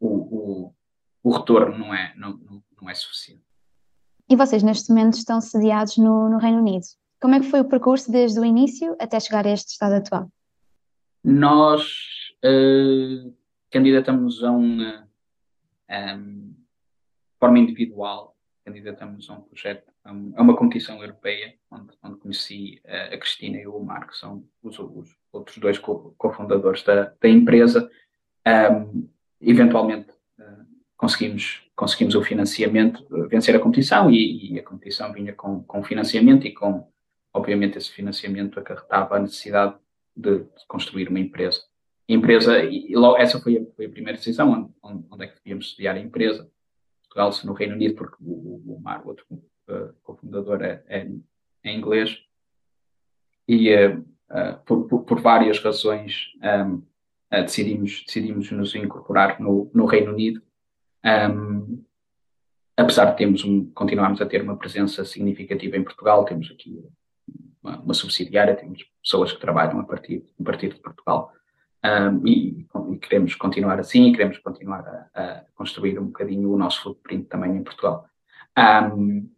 o, 0.00 0.08
o, 0.08 0.74
o 1.22 1.30
retorno 1.30 1.78
não 1.78 1.94
é, 1.94 2.12
não, 2.16 2.38
não 2.80 2.90
é 2.90 2.94
suficiente. 2.94 3.42
E 4.28 4.36
vocês, 4.36 4.62
neste 4.62 4.88
momento, 4.88 5.14
estão 5.14 5.40
sediados 5.40 5.98
no, 5.98 6.30
no 6.30 6.38
Reino 6.38 6.58
Unido. 6.58 6.84
Como 7.20 7.34
é 7.34 7.40
que 7.40 7.50
foi 7.50 7.60
o 7.60 7.68
percurso 7.68 8.10
desde 8.10 8.40
o 8.40 8.44
início 8.44 8.96
até 8.98 9.20
chegar 9.20 9.46
a 9.46 9.50
este 9.50 9.72
estado 9.72 9.94
atual? 9.94 10.30
Nós 11.24 12.34
uh, 12.44 13.34
candidatamos 13.70 14.44
a 14.44 14.50
uma 14.50 15.08
um, 15.90 16.54
forma 17.40 17.58
individual, 17.58 18.36
candidatamos 18.62 19.30
a 19.30 19.34
um 19.34 19.40
projeto, 19.40 19.90
a 20.04 20.12
uma 20.12 20.54
competição 20.54 21.00
europeia, 21.00 21.54
onde, 21.70 21.92
onde 22.02 22.16
conheci 22.18 22.80
a 22.84 23.16
Cristina 23.16 23.58
e 23.58 23.66
o 23.66 23.74
Omar, 23.74 24.06
que 24.06 24.16
são 24.16 24.44
os, 24.62 24.78
os 24.78 25.16
outros 25.32 25.56
dois 25.56 25.78
cofundadores 25.78 26.82
da, 26.82 27.14
da 27.18 27.28
empresa. 27.28 27.90
Um, 28.46 29.08
eventualmente 29.40 30.10
uh, 30.38 30.66
conseguimos, 30.96 31.62
conseguimos 31.74 32.14
o 32.14 32.22
financiamento, 32.22 33.06
vencer 33.28 33.56
a 33.56 33.60
competição, 33.60 34.10
e, 34.10 34.52
e 34.52 34.58
a 34.58 34.62
competição 34.62 35.10
vinha 35.10 35.32
com, 35.32 35.62
com 35.62 35.82
financiamento 35.82 36.46
e 36.46 36.52
com, 36.52 36.86
obviamente, 37.32 37.78
esse 37.78 37.90
financiamento 37.90 38.60
acarretava 38.60 39.16
a 39.16 39.20
necessidade 39.20 39.74
de, 40.16 40.44
construir 40.68 41.08
uma 41.08 41.20
empresa. 41.20 41.62
Empresa, 42.08 42.62
e 42.62 42.94
logo, 42.94 43.16
essa 43.16 43.40
foi 43.40 43.58
a, 43.58 43.64
foi 43.74 43.86
a 43.86 43.90
primeira 43.90 44.18
decisão, 44.18 44.74
onde, 44.82 45.04
onde, 45.10 45.24
é 45.24 45.26
que 45.28 45.36
devíamos 45.36 45.70
sediar 45.70 45.96
a 45.96 46.00
empresa. 46.00 46.50
Portugal, 47.02 47.32
se 47.32 47.46
no 47.46 47.52
Reino 47.52 47.74
Unido, 47.74 47.94
porque 47.94 48.16
o, 48.20 48.62
o 48.66 48.80
Mar, 48.82 49.02
o 49.04 49.08
outro 49.08 49.24
uh, 49.30 49.92
cofundador, 50.02 50.62
é, 50.62 50.82
é, 50.86 51.08
é, 51.62 51.72
inglês. 51.72 52.18
E 53.48 53.74
uh, 53.74 54.00
uh, 54.00 54.58
por, 54.66 54.86
por, 54.86 55.04
por, 55.04 55.20
várias 55.20 55.58
razões 55.60 56.32
um, 56.42 56.82
decidimos, 57.30 58.04
decidimos 58.06 58.50
nos 58.50 58.74
incorporar 58.74 59.40
no, 59.40 59.70
no 59.72 59.86
Reino 59.86 60.12
Unido. 60.12 60.42
Um, 61.04 61.84
apesar 62.76 63.06
de 63.06 63.16
termos 63.16 63.44
um, 63.44 63.70
continuarmos 63.72 64.20
a 64.20 64.26
ter 64.26 64.42
uma 64.42 64.56
presença 64.56 65.04
significativa 65.04 65.76
em 65.76 65.84
Portugal, 65.84 66.24
temos 66.24 66.50
aqui 66.50 66.82
uma, 67.64 67.80
uma, 67.80 67.94
subsidiária, 67.94 68.54
temos 68.54 68.84
pessoas 69.02 69.32
que 69.32 69.40
trabalham 69.40 69.80
a 69.80 69.84
partir, 69.84 70.22
a 70.38 70.44
partir 70.44 70.74
de 70.74 70.80
Portugal. 70.80 71.32
Um, 71.82 72.26
e, 72.26 72.66
e, 72.92 72.98
queremos 72.98 73.34
continuar 73.34 73.80
assim, 73.80 74.08
e 74.08 74.12
queremos 74.12 74.38
continuar 74.38 74.86
a, 74.86 75.22
a, 75.22 75.44
construir 75.54 75.98
um 75.98 76.06
bocadinho 76.06 76.52
o 76.52 76.58
nosso 76.58 76.82
footprint 76.82 77.26
também 77.28 77.56
em 77.56 77.62
Portugal. 77.62 78.06
Um, 78.56 79.28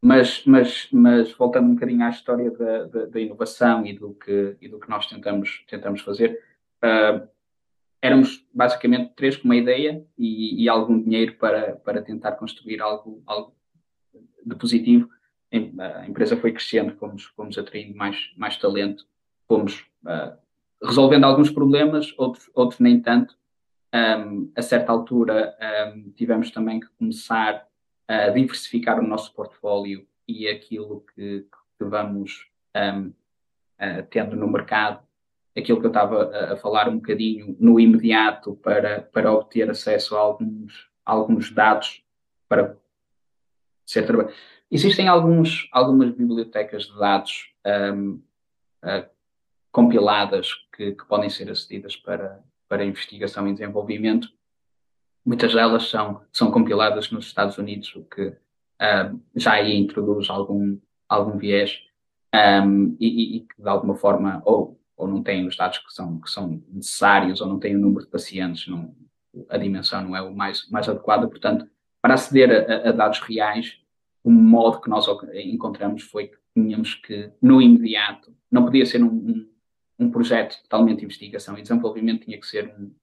mas, 0.00 0.44
mas, 0.44 0.88
mas 0.92 1.32
voltando 1.32 1.68
um 1.68 1.74
bocadinho 1.74 2.04
à 2.04 2.10
história 2.10 2.50
da, 2.50 2.84
da, 2.84 3.06
da, 3.06 3.20
inovação 3.20 3.84
e 3.84 3.92
do 3.92 4.14
que, 4.14 4.56
e 4.60 4.68
do 4.68 4.78
que 4.78 4.88
nós 4.88 5.06
tentamos, 5.06 5.64
tentamos 5.68 6.02
fazer, 6.02 6.38
uh, 6.84 7.28
éramos 8.00 8.46
basicamente 8.54 9.12
três 9.14 9.36
com 9.36 9.44
uma 9.44 9.56
ideia 9.56 10.04
e, 10.16 10.62
e, 10.62 10.68
algum 10.68 11.02
dinheiro 11.02 11.34
para, 11.34 11.76
para 11.76 12.02
tentar 12.02 12.32
construir 12.32 12.80
algo, 12.80 13.22
algo 13.26 13.54
de 14.44 14.54
positivo 14.54 15.08
a 15.52 16.06
empresa 16.06 16.36
foi 16.36 16.52
crescendo, 16.52 16.94
fomos, 16.96 17.24
fomos 17.24 17.56
atraindo 17.56 17.96
mais, 17.96 18.32
mais 18.36 18.56
talento, 18.56 19.06
fomos 19.46 19.86
uh, 20.04 20.36
resolvendo 20.82 21.24
alguns 21.24 21.50
problemas, 21.50 22.14
outros, 22.18 22.50
outros 22.54 22.80
nem 22.80 23.00
tanto. 23.00 23.36
Um, 23.94 24.52
a 24.54 24.60
certa 24.60 24.92
altura 24.92 25.56
um, 25.94 26.10
tivemos 26.10 26.50
também 26.50 26.80
que 26.80 26.88
começar 26.98 27.66
a 28.06 28.28
diversificar 28.28 28.98
o 28.98 29.06
nosso 29.06 29.32
portfólio 29.32 30.06
e 30.26 30.46
aquilo 30.46 31.04
que, 31.14 31.46
que 31.78 31.84
vamos 31.84 32.46
um, 32.76 33.08
uh, 33.08 34.06
tendo 34.10 34.36
no 34.36 34.46
mercado, 34.46 35.02
aquilo 35.56 35.80
que 35.80 35.86
eu 35.86 35.90
estava 35.90 36.24
a, 36.24 36.52
a, 36.52 36.56
falar 36.56 36.88
um 36.88 36.96
bocadinho 36.96 37.56
no 37.58 37.80
imediato 37.80 38.54
para, 38.56 39.00
para 39.00 39.32
obter 39.32 39.70
acesso 39.70 40.14
a 40.14 40.20
alguns, 40.20 40.90
alguns 41.04 41.50
dados 41.50 42.04
para 42.46 42.76
ser 43.86 44.06
trabalhado 44.06 44.34
Existem 44.70 45.08
alguns, 45.08 45.68
algumas 45.72 46.10
bibliotecas 46.10 46.84
de 46.84 46.98
dados 46.98 47.52
um, 47.94 48.10
uh, 48.12 48.22
ah, 48.82 49.08
compiladas 49.72 50.52
que, 50.76 50.92
que, 50.92 51.04
podem 51.06 51.30
ser 51.30 51.50
acedidas 51.50 51.96
para, 51.96 52.42
para 52.68 52.84
investigação 52.84 53.48
e 53.48 53.52
desenvolvimento. 53.52 54.28
Muitas 55.24 55.54
delas 55.54 55.88
são, 55.88 56.22
são 56.32 56.50
compiladas 56.50 57.10
nos 57.10 57.26
Estados 57.26 57.56
Unidos, 57.56 57.94
o 57.96 58.04
que 58.04 58.26
uh, 58.28 59.20
já 59.34 59.52
aí 59.52 59.74
introduz 59.74 60.28
algum, 60.28 60.78
algum 61.08 61.38
viés 61.38 61.80
um, 62.34 62.96
e, 63.00 63.40
que 63.40 63.62
de 63.62 63.68
alguma 63.68 63.94
forma 63.94 64.42
ou, 64.44 64.78
ou 64.96 65.08
não 65.08 65.22
têm 65.22 65.46
os 65.46 65.56
dados 65.56 65.78
que 65.78 65.92
são, 65.92 66.20
que 66.20 66.30
são 66.30 66.62
necessários 66.68 67.40
ou 67.40 67.46
não 67.46 67.58
têm 67.58 67.74
o 67.74 67.78
número 67.78 68.04
de 68.04 68.10
pacientes, 68.10 68.68
não, 68.68 68.94
a 69.48 69.56
dimensão 69.56 70.02
não 70.02 70.16
é 70.16 70.20
o 70.20 70.34
mais, 70.34 70.68
mais 70.70 70.88
adequada. 70.88 71.26
Portanto, 71.26 71.68
para 72.02 72.14
aceder 72.14 72.70
a, 72.70 72.90
a 72.90 72.92
dados 72.92 73.20
reais, 73.20 73.77
o 74.28 74.30
modo 74.30 74.82
que 74.82 74.90
nós 74.90 75.06
encontramos 75.32 76.02
foi 76.02 76.28
que 76.28 76.36
tínhamos 76.52 76.94
que, 76.96 77.32
no 77.40 77.62
imediato, 77.62 78.36
não 78.50 78.62
podia 78.62 78.84
ser 78.84 79.02
um, 79.02 79.06
um, 79.06 79.50
um 79.98 80.10
projeto 80.10 80.62
totalmente 80.64 80.98
de 80.98 81.06
investigação 81.06 81.56
e 81.56 81.62
desenvolvimento, 81.62 82.26
tinha 82.26 82.38
que 82.38 82.46
ser 82.46 82.68
um, 82.78 82.94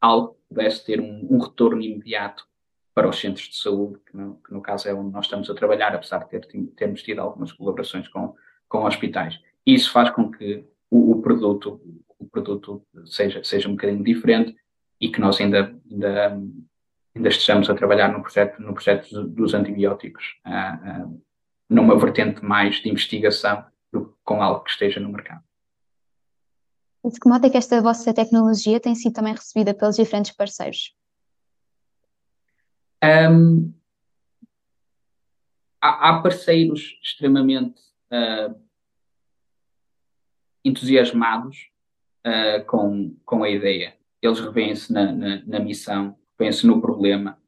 algo 0.00 0.34
que 0.34 0.40
pudesse 0.50 0.86
ter 0.86 1.00
um, 1.00 1.26
um, 1.28 1.38
retorno 1.38 1.82
imediato 1.82 2.46
para 2.94 3.08
os 3.08 3.18
centros 3.18 3.48
de 3.48 3.56
saúde, 3.56 3.98
que 4.06 4.16
no, 4.16 4.36
que 4.36 4.54
no, 4.54 4.62
caso 4.62 4.88
é 4.88 4.94
onde 4.94 5.12
nós 5.12 5.24
estamos 5.24 5.50
a 5.50 5.54
trabalhar, 5.54 5.92
apesar 5.92 6.18
de 6.18 6.28
ter, 6.28 6.46
termos 6.76 7.02
tido 7.02 7.18
algumas 7.18 7.50
colaborações 7.50 8.06
com, 8.06 8.36
com 8.68 8.84
hospitais. 8.84 9.40
Isso 9.66 9.90
faz 9.90 10.10
com 10.10 10.30
que 10.30 10.64
o, 10.88 11.10
o, 11.10 11.22
produto, 11.22 11.80
o 12.20 12.24
produto 12.28 12.86
seja, 13.04 13.42
seja 13.42 13.68
um 13.68 13.72
bocadinho 13.72 14.04
diferente 14.04 14.54
e 15.00 15.08
que 15.08 15.20
nós 15.20 15.40
ainda, 15.40 15.76
ainda 15.90 16.40
ainda 17.14 17.28
estejamos 17.28 17.70
a 17.70 17.74
trabalhar 17.74 18.08
no 18.08 18.20
projeto, 18.20 18.60
no 18.60 18.74
projeto 18.74 19.24
dos 19.24 19.54
antibióticos, 19.54 20.36
uh, 20.46 21.04
uh, 21.06 21.22
numa 21.68 21.98
vertente 21.98 22.44
mais 22.44 22.76
de 22.76 22.88
investigação 22.88 23.64
do 23.92 24.06
que 24.06 24.14
com 24.24 24.42
algo 24.42 24.64
que 24.64 24.70
esteja 24.70 24.98
no 24.98 25.10
mercado. 25.10 25.42
De 27.04 27.20
que 27.20 27.28
modo 27.28 27.46
é 27.46 27.50
que 27.50 27.56
esta 27.56 27.80
vossa 27.80 28.14
tecnologia 28.14 28.80
tem 28.80 28.94
sido 28.94 29.12
também 29.12 29.34
recebida 29.34 29.74
pelos 29.74 29.96
diferentes 29.96 30.32
parceiros? 30.32 30.96
Um, 33.04 33.74
há, 35.80 36.08
há, 36.08 36.22
parceiros 36.22 36.98
extremamente 37.02 37.78
uh, 38.10 38.58
entusiasmados 40.64 41.68
com, 42.66 43.14
com 43.26 43.44
a 43.44 43.50
ideia. 43.50 43.94
Eles 44.22 44.40
revêem-se 44.40 44.90
na, 44.90 45.12
na, 45.12 45.44
na, 45.44 45.60
missão 45.60 46.16
pense 46.44 46.66
no 46.66 46.80
problema. 46.80 47.38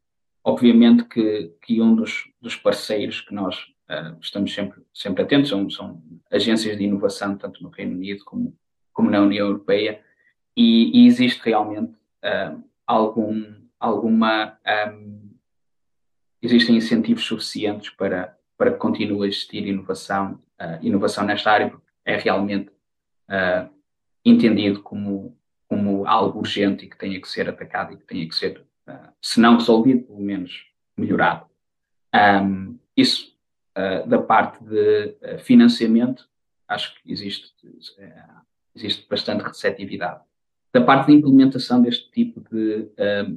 Obviamente 0.43 1.05
que, 1.05 1.53
que 1.61 1.83
um 1.83 1.95
dos, 1.95 2.31
dos 2.41 2.57
parceiros 2.57 3.21
que 3.21 3.35
nós 3.35 3.57
uh, 3.91 4.17
estamos 4.21 4.55
sempre, 4.55 4.83
sempre 4.95 5.23
atentos 5.23 5.51
são, 5.51 5.69
são 5.69 6.03
agências 6.31 6.79
de 6.79 6.85
inovação, 6.85 7.37
tanto 7.37 7.63
no 7.63 7.69
Reino 7.69 7.95
Unido 7.95 8.25
como, 8.25 8.57
como 8.93 9.11
na 9.11 9.21
União 9.21 9.47
Europeia, 9.47 10.01
e, 10.57 11.03
e 11.03 11.07
existe 11.07 11.43
realmente 11.45 11.93
uh, 12.25 12.63
algum, 12.87 13.45
alguma. 13.79 14.59
Um, 14.95 15.27
existem 16.41 16.77
incentivos 16.77 17.25
suficientes 17.25 17.91
para, 17.91 18.39
para 18.57 18.71
que 18.71 18.79
continue 18.79 19.27
a 19.27 19.29
existir 19.29 19.67
inovação, 19.67 20.41
uh, 20.61 20.79
inovação 20.81 21.25
nesta 21.25 21.51
área, 21.51 21.69
porque 21.69 21.87
é 22.05 22.17
realmente 22.17 22.71
entendido 24.25 24.81
como, 24.81 25.37
como 25.69 26.07
algo 26.07 26.39
urgente 26.39 26.85
e 26.85 26.89
que 26.89 26.97
tenha 26.97 27.21
que 27.21 27.29
ser 27.29 27.49
atacado 27.49 27.93
e 27.93 27.97
que 27.97 28.05
tenha 28.05 28.29
que 28.29 28.37
ser 28.37 28.66
se 29.21 29.41
não 29.41 29.57
resolvido, 29.57 30.05
pelo 30.05 30.21
menos 30.21 30.67
melhorado. 30.97 31.47
Um, 32.15 32.79
isso 32.97 33.37
uh, 33.77 34.09
da 34.09 34.19
parte 34.19 34.63
de 34.65 35.17
uh, 35.23 35.39
financiamento, 35.39 36.29
acho 36.67 36.95
que 36.95 37.13
existe, 37.13 37.53
existe 38.75 39.07
bastante 39.09 39.43
receptividade. 39.43 40.21
Da 40.73 40.81
parte 40.81 41.07
de 41.07 41.15
implementação 41.15 41.81
deste 41.81 42.11
tipo 42.11 42.41
de, 42.51 42.91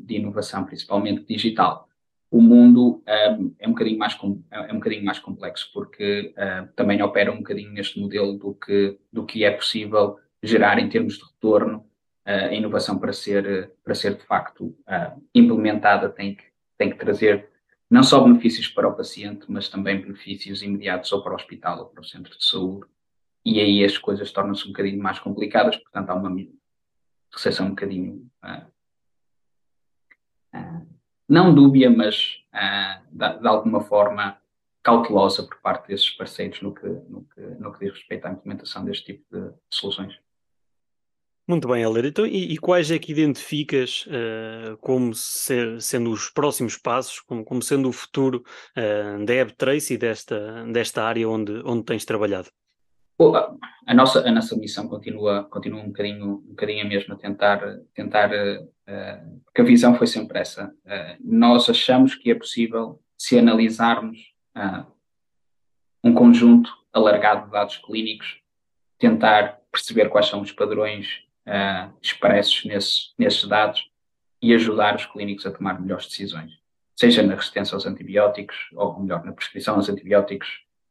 de 0.03 0.15
inovação, 0.15 0.65
principalmente 0.65 1.23
digital, 1.23 1.87
o 2.29 2.41
mundo 2.41 3.01
um, 3.07 3.53
é, 3.57 3.67
um 3.67 3.71
bocadinho 3.71 3.97
mais, 3.97 4.17
é 4.51 4.73
um 4.73 4.75
bocadinho 4.75 5.05
mais 5.05 5.19
complexo, 5.19 5.69
porque 5.73 6.33
uh, 6.37 6.67
também 6.75 7.01
opera 7.01 7.31
um 7.31 7.37
bocadinho 7.37 7.71
neste 7.71 7.99
modelo 7.99 8.33
do 8.33 8.53
que, 8.53 8.97
do 9.11 9.25
que 9.25 9.43
é 9.43 9.51
possível 9.51 10.17
gerar 10.43 10.79
em 10.79 10.89
termos 10.89 11.17
de 11.17 11.23
retorno 11.23 11.85
a 12.29 12.53
inovação 12.53 12.99
para 12.99 13.11
ser, 13.11 13.71
para 13.83 13.95
ser 13.95 14.15
de 14.15 14.23
facto 14.23 14.65
uh, 14.65 15.21
implementada 15.33 16.09
tem 16.09 16.35
que, 16.35 16.43
tem 16.77 16.89
que 16.89 16.97
trazer 16.97 17.49
não 17.89 18.03
só 18.03 18.23
benefícios 18.23 18.67
para 18.67 18.87
o 18.87 18.95
paciente, 18.95 19.45
mas 19.49 19.67
também 19.67 19.99
benefícios 19.99 20.61
imediatos 20.61 21.11
ou 21.11 21.23
para 21.23 21.33
o 21.33 21.35
hospital 21.35 21.79
ou 21.79 21.85
para 21.87 22.01
o 22.01 22.05
centro 22.05 22.37
de 22.37 22.45
saúde. 22.45 22.85
E 23.43 23.59
aí 23.59 23.83
as 23.83 23.97
coisas 23.97 24.31
tornam-se 24.31 24.65
um 24.65 24.67
bocadinho 24.67 25.01
mais 25.01 25.17
complicadas, 25.17 25.75
portanto 25.77 26.09
há 26.11 26.13
uma 26.13 26.29
recepção 27.33 27.65
um 27.65 27.69
bocadinho 27.69 28.29
uh, 28.43 28.67
uh, 30.55 30.87
não 31.27 31.53
dúbia, 31.53 31.89
mas 31.89 32.43
de, 33.11 33.47
alguma 33.47 33.81
forma 33.81 34.39
cautelosa 34.81 35.43
por 35.43 35.59
parte 35.61 35.87
desses 35.87 36.09
parceiros 36.09 36.61
no 36.61 36.73
que, 36.73 36.87
no 36.87 37.23
que, 37.23 37.41
no 37.41 37.71
que 37.71 37.85
diz 37.85 37.93
respeito 37.93 38.25
à 38.25 38.31
implementação 38.31 38.83
deste 38.83 39.05
tipo 39.13 39.25
de 39.31 39.53
soluções. 39.69 40.19
Muito 41.49 41.67
bem, 41.67 41.81
Helder. 41.81 42.05
Então, 42.05 42.27
e, 42.27 42.53
e, 42.53 42.57
quais 42.59 42.91
é 42.91 42.99
que 42.99 43.11
identificas 43.11 44.05
uh, 44.05 44.77
como 44.77 45.15
ser, 45.15 45.81
sendo 45.81 46.11
os 46.11 46.29
próximos 46.29 46.77
passos, 46.77 47.21
como, 47.21 47.43
como 47.43 47.59
sendo 47.63 47.89
o 47.89 47.91
futuro 47.91 48.45
uh, 48.77 49.25
da 49.25 49.41
AppTrace 49.41 49.95
e 49.95 49.97
desta, 49.97 50.63
desta 50.65 51.03
área 51.03 51.27
onde, 51.27 51.63
onde 51.65 51.83
tens 51.85 52.05
trabalhado? 52.05 52.49
a, 53.87 53.93
nossa, 53.95 54.19
a 54.19 54.31
nossa 54.31 54.55
missão 54.57 54.87
continua, 54.87 55.43
continua 55.45 55.81
um, 55.81 55.87
bocadinho, 55.87 56.35
um 56.35 56.49
bocadinho 56.49 56.85
a 56.85 56.87
mesma, 56.87 57.17
tentar, 57.17 57.79
tentar 57.95 58.29
uh, 58.29 59.41
porque 59.45 59.61
a 59.61 59.65
visão 59.65 59.95
foi 59.95 60.05
sempre 60.05 60.37
essa. 60.37 60.71
nós 61.19 61.67
achamos 61.67 62.13
que 62.13 62.29
é 62.29 62.35
possível, 62.35 63.01
se 63.17 63.39
analisarmos 63.39 64.19
um 66.03 66.13
conjunto 66.13 66.69
alargado 66.93 67.45
de 67.45 67.51
dados 67.51 67.77
clínicos, 67.77 68.39
tentar 68.99 69.59
perceber 69.71 70.09
quais 70.09 70.27
são 70.27 70.41
os 70.41 70.51
padrões 70.51 71.27
uh, 71.49 71.93
expressos 72.01 72.63
nesses, 72.65 73.13
nesses 73.17 73.47
dados 73.47 73.89
e 74.41 74.53
ajudar 74.53 74.95
os 74.95 75.05
clínicos 75.05 75.45
a 75.45 75.51
tomar 75.51 75.81
melhores 75.81 76.07
decisões, 76.07 76.51
seja 76.95 77.23
na 77.23 77.35
resistência 77.35 77.75
aos 77.75 77.85
antibióticos, 77.85 78.55
ou 78.73 78.99
melhor, 78.99 79.23
na 79.25 79.33
prescrição 79.33 79.75
aos 79.75 79.89
antibióticos, 79.89 80.47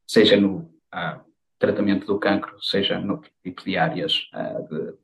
seja 0.07 0.37
no 0.37 0.59
uh, 0.95 1.21
tratamento 1.59 2.07
do 2.07 2.19
cancro, 2.19 2.61
seja 2.63 2.99
no 2.99 3.23
tipo 3.43 3.65
de 3.65 3.79
áreas. 3.79 4.29
Uh, 4.35 4.69
de, 4.69 4.95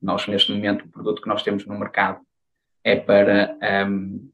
nós, 0.00 0.26
neste 0.26 0.52
momento, 0.52 0.84
o 0.84 0.88
produto 0.88 1.22
que 1.22 1.28
nós 1.28 1.42
temos 1.42 1.66
no 1.66 1.78
mercado 1.78 2.20
é 2.84 2.96
para 2.96 3.56
um, 3.88 4.30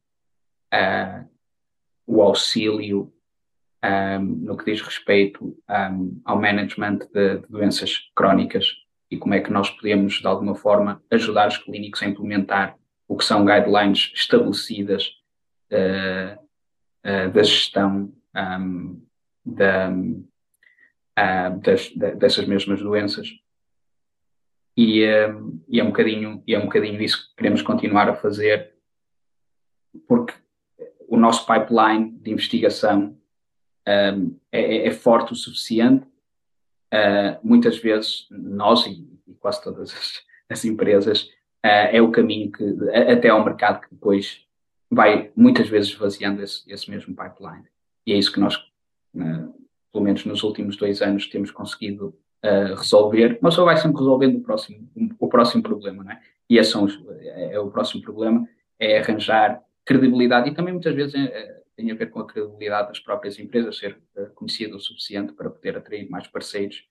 o 2.06 2.22
auxílio 2.22 3.12
um, 3.84 4.20
no 4.20 4.56
que 4.56 4.72
diz 4.72 4.82
respeito 4.82 5.56
um, 5.68 6.20
ao 6.24 6.40
management 6.40 6.98
de, 7.12 7.38
de, 7.38 7.46
doenças 7.48 8.10
crónicas 8.14 8.74
e 9.10 9.16
como 9.16 9.34
é 9.34 9.40
que 9.40 9.50
nós 9.50 9.70
podemos, 9.70 10.14
de 10.14 10.26
alguma 10.26 10.54
forma, 10.54 11.02
ajudar 11.10 11.48
os 11.48 11.56
clínicos 11.56 12.02
a 12.02 12.06
implementar 12.06 12.76
o 13.06 13.16
que 13.16 13.24
são 13.24 13.44
guidelines 13.44 14.12
estabelecidas 14.14 15.10
uh, 15.72 16.38
uh, 17.04 17.32
da 17.32 17.42
gestão 17.42 18.12
um, 18.36 19.02
da, 19.44 19.90
uh, 19.90 21.60
das, 21.60 21.90
dessas 22.16 22.46
mesmas 22.46 22.80
doenças. 22.80 23.28
E, 24.76 25.00
e, 25.68 25.80
é 25.80 25.82
um 25.82 25.88
bocadinho, 25.88 26.42
e 26.46 26.54
é 26.54 26.58
um 26.58 26.66
bocadinho 26.66 27.02
isso 27.02 27.30
que 27.30 27.36
queremos 27.36 27.62
continuar 27.62 28.08
a 28.08 28.14
fazer, 28.14 28.74
porque 30.06 30.34
o 31.08 31.16
nosso 31.16 31.46
pipeline 31.46 32.12
de 32.12 32.30
investigação 32.30 33.18
um, 34.14 34.38
é, 34.52 34.86
é, 34.86 34.90
forte 34.90 35.32
o 35.32 35.36
suficiente 35.36 36.06
uh, 36.92 37.38
muitas 37.42 37.78
vezes 37.78 38.26
nós 38.30 38.86
e, 38.86 39.06
e 39.26 39.34
quase 39.34 39.62
todas 39.62 39.92
as, 39.92 40.22
as 40.48 40.64
empresas 40.64 41.24
uh, 41.64 41.90
é 41.92 42.00
o 42.00 42.10
caminho 42.10 42.50
que 42.50 42.64
até 43.10 43.28
ao 43.28 43.44
mercado 43.44 43.80
que 43.80 43.94
depois 43.94 44.46
vai 44.90 45.30
muitas 45.36 45.68
vezes 45.68 45.90
esvaziando 45.90 46.42
esse, 46.42 46.62
esse 46.70 46.90
mesmo 46.90 47.14
pipeline. 47.14 47.64
E 48.06 48.12
é 48.12 48.16
isso 48.16 48.32
que 48.32 48.40
nós, 48.40 48.56
uh, 48.56 49.54
pelo 49.92 50.04
menos 50.04 50.24
nos 50.24 50.42
últimos 50.42 50.76
dois 50.76 51.02
anos, 51.02 51.26
temos 51.26 51.50
conseguido 51.50 52.14
resolver, 52.76 53.36
mas 53.42 53.54
só 53.54 53.64
vai 53.64 53.76
sempre 53.76 53.98
resolvendo 53.98 54.36
o 54.36 54.40
próximo, 54.40 54.88
o 55.18 55.28
próximo 55.28 55.60
problema, 55.60 56.04
não 56.04 56.12
é? 56.12 56.20
E 56.48 56.56
esse 56.56 56.70
são 56.70 56.84
os, 56.84 56.98
é, 57.20 57.54
é, 57.54 57.60
o 57.60 57.70
próximo 57.70 58.02
problema, 58.02 58.48
é 58.78 58.98
arranjar 58.98 59.62
credibilidade 59.84 60.48
e 60.48 60.54
também 60.54 60.72
muitas 60.72 60.94
vezes 60.94 61.14
é, 61.14 61.60
tem 61.78 61.92
a 61.92 61.94
ver 61.94 62.10
com 62.10 62.18
a 62.18 62.26
credibilidade 62.26 62.88
das 62.88 62.98
próprias 62.98 63.38
empresas, 63.38 63.78
ser 63.78 63.96
uh, 64.16 64.28
conhecido 64.34 64.76
o 64.76 64.80
suficiente 64.80 65.32
para 65.32 65.48
poder 65.48 65.76
atrair 65.76 66.10
mais 66.10 66.26
parceiros 66.26 66.84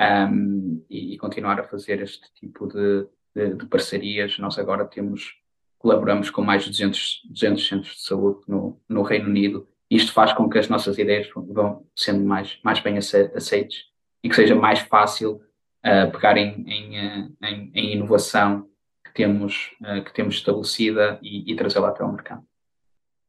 um, 0.00 0.82
e, 0.88 1.12
e, 1.12 1.18
continuar 1.18 1.60
a 1.60 1.64
fazer 1.64 2.00
este 2.00 2.32
tipo 2.32 2.66
de, 2.66 3.06
de, 3.36 3.54
de, 3.56 3.66
parcerias. 3.66 4.38
Nós 4.38 4.58
agora 4.58 4.86
temos, 4.86 5.34
colaboramos 5.78 6.30
com 6.30 6.40
mais 6.40 6.64
de 6.64 6.70
200, 6.70 7.22
200 7.28 7.68
centros 7.68 7.96
de 7.96 8.02
saúde 8.04 8.40
no, 8.48 8.80
no 8.88 9.02
Reino 9.02 9.28
Unido. 9.28 9.68
Isto 9.90 10.14
faz 10.14 10.32
com 10.32 10.48
que 10.48 10.58
as 10.58 10.66
nossas 10.66 10.96
ideias 10.96 11.28
vão 11.34 11.86
sendo 11.94 12.24
mais, 12.24 12.58
mais 12.64 12.80
bem 12.80 12.96
aceites 12.96 13.84
e 14.24 14.30
que 14.30 14.34
seja 14.34 14.54
mais 14.54 14.78
fácil 14.78 15.42
uh, 15.84 16.10
pegar 16.10 16.38
em, 16.38 16.64
em, 16.66 16.96
eh, 16.96 17.28
em, 17.42 17.70
em, 17.74 17.92
inovação 17.96 18.66
que 19.04 19.12
temos, 19.12 19.76
uh, 19.82 20.02
que 20.02 20.14
temos 20.14 20.36
estabelecida 20.36 21.18
e, 21.20 21.52
e 21.52 21.54
trazê-la 21.54 21.90
até 21.90 22.02
ao 22.02 22.10
mercado. 22.10 22.42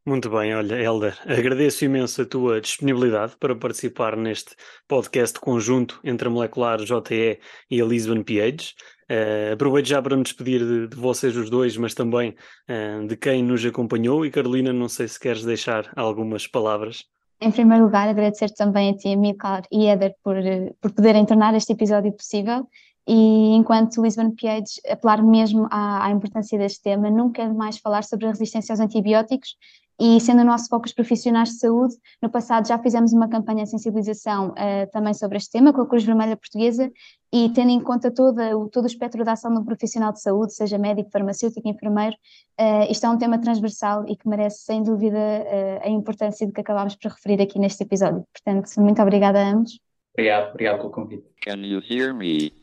Muito 0.06 0.30
bem, 0.30 0.54
olha, 0.54 0.76
Helder, 0.76 1.18
agradeço 1.26 1.86
imenso 1.86 2.22
a 2.22 2.26
tua 2.26 2.60
disponibilidade 2.60 3.38
para 3.40 3.56
participar 3.56 4.18
neste 4.18 4.54
podcast 4.86 5.40
conjunto 5.40 5.98
entre 6.04 6.28
a 6.28 6.32
Molecular 6.32 6.80
JE 6.80 7.40
e 7.72 7.82
a 7.82 7.86
Lisbon 7.86 8.22
PH. 8.22 8.74
Uh, 9.10 9.54
aproveito 9.54 9.86
já 9.86 10.02
para 10.02 10.18
me 10.18 10.24
despedir 10.24 10.60
de, 10.60 10.88
de 10.90 10.96
vocês 10.98 11.38
os 11.38 11.50
dois, 11.50 11.78
mas 11.78 11.94
também 11.94 12.36
uh, 12.70 13.08
de 13.08 13.16
quem 13.16 13.42
nos 13.42 13.66
acompanhou. 13.66 14.26
E 14.26 14.32
Carolina, 14.32 14.74
não 14.74 14.90
sei 14.90 15.08
se 15.08 15.18
queres 15.18 15.46
deixar 15.46 15.90
algumas 15.96 16.48
palavras. 16.48 17.06
Em 17.40 17.52
primeiro 17.52 17.86
lugar, 17.86 18.10
agradecer 18.10 18.50
também 18.50 18.90
a 18.90 18.98
ti, 18.98 19.14
Amilcar 19.14 19.64
e 19.72 19.86
Éder, 19.86 20.16
por, 20.22 20.36
por 20.82 20.92
poderem 20.92 21.26
tornar 21.26 21.56
este 21.56 21.72
episódio 21.72 22.12
possível. 22.12 22.68
E 23.08 23.54
enquanto 23.56 24.02
Lisbon 24.02 24.32
PH 24.32 24.82
apelar 24.90 25.22
mesmo 25.22 25.68
à, 25.70 26.08
à 26.08 26.12
importância 26.12 26.58
deste 26.58 26.82
tema, 26.82 27.10
não 27.10 27.32
quero 27.32 27.54
mais 27.54 27.78
falar 27.78 28.04
sobre 28.04 28.28
a 28.28 28.30
resistência 28.30 28.72
aos 28.72 28.80
antibióticos, 28.80 29.56
e 30.00 30.20
sendo 30.20 30.42
o 30.42 30.46
nosso 30.46 30.68
foco 30.68 30.86
os 30.86 30.94
profissionais 30.94 31.50
de 31.50 31.60
saúde, 31.60 31.96
no 32.22 32.30
passado 32.30 32.68
já 32.68 32.78
fizemos 32.80 33.14
uma 33.14 33.28
campanha 33.30 33.64
de 33.64 33.70
sensibilização 33.70 34.50
uh, 34.50 34.92
também 34.92 35.14
sobre 35.14 35.38
este 35.38 35.52
tema 35.52 35.72
com 35.72 35.82
a 35.82 35.88
Cruz 35.88 36.04
Vermelha 36.04 36.36
Portuguesa 36.36 36.92
e 37.32 37.50
tendo 37.50 37.72
em 37.72 37.80
conta 37.80 38.12
toda, 38.12 38.58
o, 38.58 38.70
todo 38.70 38.84
o 38.84 38.88
espectro 38.88 39.24
da 39.24 39.34
ação 39.34 39.54
do 39.54 39.64
profissional 39.64 40.12
de 40.12 40.22
saúde, 40.22 40.54
seja 40.54 40.78
médico, 40.78 41.10
farmacêutico, 41.12 41.68
enfermeiro, 41.68 42.16
uh, 42.60 42.92
isto 42.92 43.06
é 43.06 43.10
um 43.10 43.18
tema 43.18 43.40
transversal 43.40 44.06
e 44.08 44.16
que 44.16 44.28
merece 44.28 44.64
sem 44.64 44.84
dúvida 44.84 45.18
uh, 45.18 45.88
a 45.88 45.90
importância 45.90 46.46
de 46.46 46.54
que 46.54 46.62
acabámos 46.62 46.96
por 46.96 47.12
referir 47.12 47.42
aqui 47.42 47.60
neste 47.60 47.84
episódio. 47.84 48.26
Portanto, 48.34 48.70
muito 48.80 49.02
obrigada 49.02 49.40
a 49.40 49.50
ambos. 49.50 49.80
Obrigado, 50.14 50.52
obrigado 50.52 50.78
pelo 50.78 50.92
convite. 50.92 51.26
Can 51.42 51.66
you 51.66 51.82
hear 51.90 52.14
me? 52.14 52.63